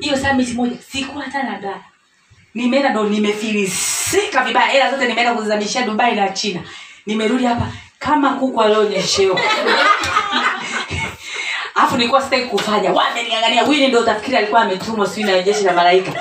Hiyo 0.00 0.16
samiti 0.18 0.52
moja 0.52 0.76
sikuwa 0.90 1.24
hata 1.24 1.42
na 1.42 1.58
dala 1.58 1.84
nimeenda 2.54 2.88
ndo 2.90 3.04
nimefilisika 3.08 4.44
vibaya. 4.44 4.66
Hela 4.66 4.90
zote 4.90 5.06
nimeenda 5.08 5.34
kuzizamishia 5.34 5.82
dubai 5.82 6.14
na 6.16 6.28
china 6.28 6.60
nimerudi 7.06 7.44
hapa 7.44 7.66
kama 7.98 8.30
kuku 8.30 8.62
alionyeshewa 8.62 9.40
alafu 11.74 11.96
nilikuwa 11.96 12.22
sitaki 12.22 12.44
kufanya. 12.46 12.92
Wameniangalia 12.92 13.62
wili 13.64 13.88
ndo 13.88 14.00
utafikiri 14.00 14.36
alikuwa 14.36 14.60
ametumwa 14.60 15.06
sijui 15.06 15.30
na 15.32 15.42
jeshi 15.42 15.64
la 15.64 15.72
malaika. 15.72 16.12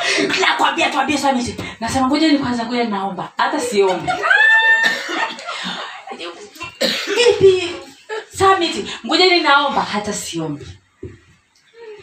Nakwambia 0.41 0.89
tuambie 0.89 1.17
samiti 1.17 1.55
nasema 1.79 2.07
ngoja 2.07 2.27
ni 2.27 2.39
kwanza 2.39 2.65
kuja 2.65 2.83
naomba. 2.83 3.31
Hata 3.37 3.59
siombi. 3.59 4.11
Ipi 7.29 7.71
samiti 8.37 8.85
ngojeni 9.05 9.41
naomba. 9.41 9.81
Hata 9.81 10.13
siombi. 10.13 10.65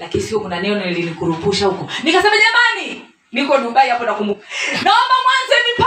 Lakini 0.01 0.23
sio 0.25 0.41
kuna 0.41 0.61
neno 0.61 0.85
lilinikurupusha 0.85 1.67
huko. 1.67 1.91
Nikasema 2.03 2.35
jamani 2.37 3.03
niko 3.33 3.59
dubai 3.59 3.89
hapo 3.91 4.05
nakumbuka 4.05 4.41
naomba 4.73 5.15
mwanze 5.25 5.55
mipango 5.69 5.82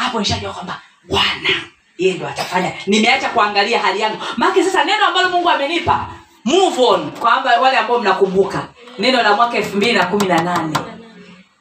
hapo 0.00 0.18
nishajua 0.18 0.52
kwamba 0.52 0.80
bwana 1.04 1.50
yeye 1.98 2.14
ndo 2.14 2.28
atafanya. 2.28 2.72
Nimeacha 2.86 3.28
kuangalia 3.28 3.78
hali 3.78 4.00
yangu. 4.00 4.18
Maake 4.36 4.64
sasa 4.64 4.84
neno 4.84 5.06
ambalo 5.06 5.28
mungu 5.28 5.50
amenipa 5.50 6.06
move 6.44 6.82
on. 6.82 7.10
Kwamba 7.10 7.60
wale 7.60 7.76
ambao 7.76 7.98
mnakumbuka 7.98 8.68
neno 8.98 9.22
la 9.22 9.34
mwaka 9.36 9.56
elfu 9.56 9.76
mbili 9.76 9.92
na 9.92 10.06
kumi 10.06 10.26
na 10.26 10.42
nane. 10.42 10.78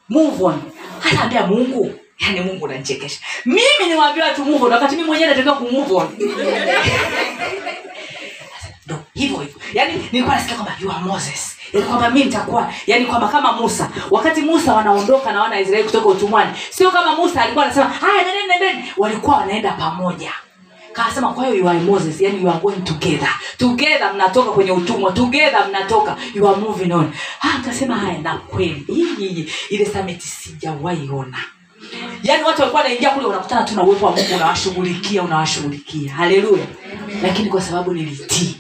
Move 0.10 0.44
on. 0.44 0.62
Anaambia 1.12 1.48
mungu? 1.48 1.94
Yaani 2.20 2.42
mungu 2.42 2.66
unanichekesha. 2.66 3.20
Mimi 3.46 3.86
niwaambia 3.88 4.24
watu 4.26 4.46
move 4.46 4.66
on 4.66 4.72
wakati 4.72 4.96
mimi 4.96 5.08
mwenyewe 5.08 5.30
natakiwa 5.30 5.56
kumove 5.56 5.94
on 5.94 6.08
hivyo 9.20 9.38
hivyo. 9.40 9.62
Yani 9.74 9.94
nilikuwa 10.12 10.36
nasikia 10.36 10.56
kwamba 10.56 10.76
you 10.82 10.92
are 10.92 11.00
moses. 11.06 11.58
Yaani 11.74 11.86
kwamba 11.88 12.10
mi 12.10 12.24
nitakuwa 12.24 12.74
yani 12.88 13.06
kwamba 13.06 13.28
kama 13.28 13.52
musa. 13.52 13.90
Wakati 14.12 14.42
musa 14.42 14.74
wanaondoka 14.74 15.32
na 15.32 15.42
wana 15.42 15.58
kutoka 15.86 16.08
utumwani 16.08 16.52
sio 16.70 16.92
kama 16.92 17.16
musa 17.16 17.42
alikuwa 17.42 17.66
anasema 17.66 17.86
haya 17.90 18.24
nendeni 18.24 18.90
walikuwa 18.98 19.38
wanaenda 19.38 19.72
pamoja. 19.72 20.32
Kasema 20.94 21.34
kwa 21.34 21.46
hiyo 21.46 21.58
you 21.58 21.70
are 21.70 21.80
moses. 21.80 22.22
Yani 22.22 22.42
you 22.42 22.50
are 22.50 22.60
going 22.60 22.82
together. 22.82 23.30
Together 23.58 24.14
mnatoka 24.14 24.52
kwenye 24.52 24.72
utumwa. 24.72 25.12
Together 25.12 25.66
mnatoka. 25.70 26.16
You 26.34 26.48
are 26.50 26.58
moving 26.62 26.92
on. 26.92 27.12
Ha 27.40 27.60
kasema 27.66 27.96
haya 27.96 28.18
na 28.18 28.38
kweli. 28.38 28.86
Ile 29.70 29.86
summit 29.86 30.22
sijawahi 30.22 31.10
ona. 31.18 31.38
Yaani 32.24 32.44
watu 32.44 32.62
walikuwa 32.62 32.82
wanaingia 32.84 33.10
kule 33.10 33.26
unakutana 33.26 33.64
tu 33.64 33.76
na 33.76 33.84
uwepo 33.84 34.06
wa 34.06 34.12
mungu 34.12 34.36
unawashughulikia 34.36 35.24
unawashughulikia. 35.24 36.14
Haleluya. 36.14 36.66
Lakini 37.24 37.50
kwa 37.50 37.62
sababu 37.62 37.94
nilitii 37.94 38.56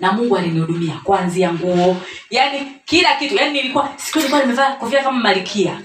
na 0.00 0.12
mungu 0.12 0.36
alinihudumia 0.36 0.94
kuanzia 1.04 1.52
nguo. 1.52 1.96
Yani 2.30 2.72
kila 2.84 3.14
kitu. 3.14 3.34
Yani 3.36 3.52
nilikuwa 3.52 3.88
siku 3.96 4.18
nilikuwa 4.18 4.40
nimevaa 4.40 4.72
kofia 4.72 5.02
kama 5.02 5.20
malikia 5.20 5.80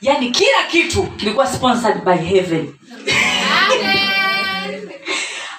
yani 0.00 0.30
kila 0.30 0.62
kitu 0.70 1.02
kilikuwa 1.02 1.46
sponsored 1.46 2.04
by 2.04 2.16
heaven. 2.16 2.74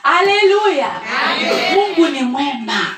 Haleluya 0.04 1.02
mungu 1.74 2.08
ni 2.12 2.22
mwema. 2.22 2.96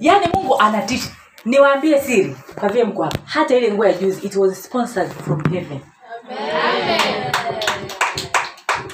Yani 0.00 0.26
mungu 0.34 0.60
anatisha 0.60 1.08
niwaambie 1.44 2.00
siri 2.00 2.36
kavie 2.60 2.84
mko 2.84 3.02
hapa. 3.02 3.18
Hata 3.24 3.56
ile 3.56 3.72
nguo 3.72 3.84
ya 3.86 3.92
juzi 3.92 4.26
it 4.26 4.36
was 4.36 4.62
sponsored 4.64 5.12
from 5.24 5.42
heaven. 5.52 5.80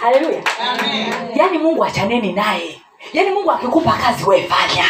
Haleluya 0.00 0.42
yani 1.34 1.58
mungu 1.58 1.84
achaneni 1.84 2.32
naye 2.32 2.80
yaani 3.12 3.30
mungu 3.30 3.50
akikupa 3.50 3.92
kazi 3.92 4.24
wefanya 4.24 4.84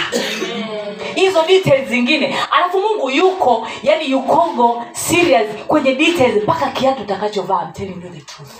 hizo 1.14 1.42
details 1.42 1.88
zingine. 1.88 2.36
Alafu 2.50 2.80
mungu 2.80 3.10
yuko 3.10 3.68
yani 3.82 4.10
yukongo 4.10 4.84
serious 4.92 5.46
kwenye 5.66 5.94
details 5.94 6.42
mpaka 6.42 6.66
kiatu 6.66 7.02
utakachovaa. 7.02 7.62
I'm 7.62 7.72
telling 7.72 8.02
you 8.04 8.10
the 8.10 8.20
truth. 8.20 8.52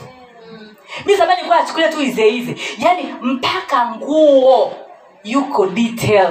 Mi 1.07 1.17
zamani 1.17 1.43
kuwa 1.43 1.59
achukulia 1.59 1.89
tu 1.89 2.03
izeize 2.03 2.57
yaani 2.79 3.15
mpaka 3.23 3.87
nguo 3.87 4.73
yuko 5.25 5.67
detail. 5.67 6.29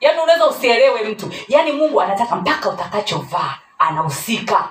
Yaani 0.00 0.20
unaweza 0.20 0.46
usielewe 0.46 1.02
mtu. 1.04 1.30
Yaani 1.48 1.72
mungu 1.72 2.00
anataka 2.00 2.36
mpaka 2.36 2.68
utakachovaa. 2.70 3.54
Anahusika 3.78 4.68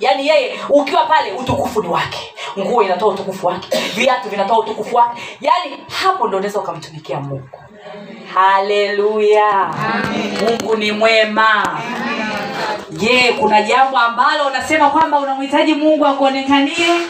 yaani 0.00 0.28
yeye 0.28 0.60
ukiwa 0.68 1.06
pale 1.06 1.32
utukufu 1.32 1.82
ni 1.82 1.88
wake. 1.88 2.34
Nguo 2.58 2.82
inatoa 2.82 3.08
utukufu 3.08 3.46
wake. 3.46 3.78
Viatu 3.94 4.28
vinatoa 4.28 4.58
utukufu 4.58 4.96
wake. 4.96 5.22
Yaani 5.40 5.76
hapo 6.02 6.28
ndo 6.28 6.36
unaweza 6.36 6.60
ukamtumikia 6.60 7.20
mungu. 7.20 7.48
Haleluya. 8.34 9.74
Mungu 10.42 10.76
ni 10.76 10.92
mwema. 10.92 11.80
Je 12.90 13.32
kuna 13.40 13.62
jambo 13.62 13.98
ambalo 13.98 14.46
unasema 14.46 14.90
kwamba 14.90 15.18
unamhitaji 15.18 15.74
mungu 15.74 16.06
akuonekanie 16.06 17.00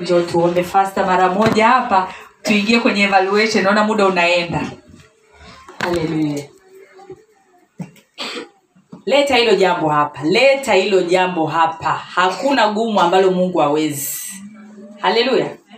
njo 0.00 0.22
tuombe 0.22 0.64
fasta 0.64 1.06
mara 1.06 1.28
moja 1.28 1.68
hapa. 1.68 2.08
Tuingie 2.42 2.80
kwenye 2.80 3.02
evaluation. 3.02 3.64
Naona 3.64 3.84
muda 3.84 4.06
unaenda. 4.06 4.60
Haleluya 5.78 6.44
leta 9.10 9.36
hilo 9.36 9.54
jambo 9.54 9.88
hapa 9.88 10.22
leta 10.24 10.74
hilo 10.74 11.02
jambo 11.02 11.46
hapa. 11.46 11.90
Hakuna 11.90 12.68
gumu 12.72 13.00
ambalo 13.00 13.30
mungu 13.30 13.58
hawezi. 13.58 14.20
Haleluya 15.00 15.46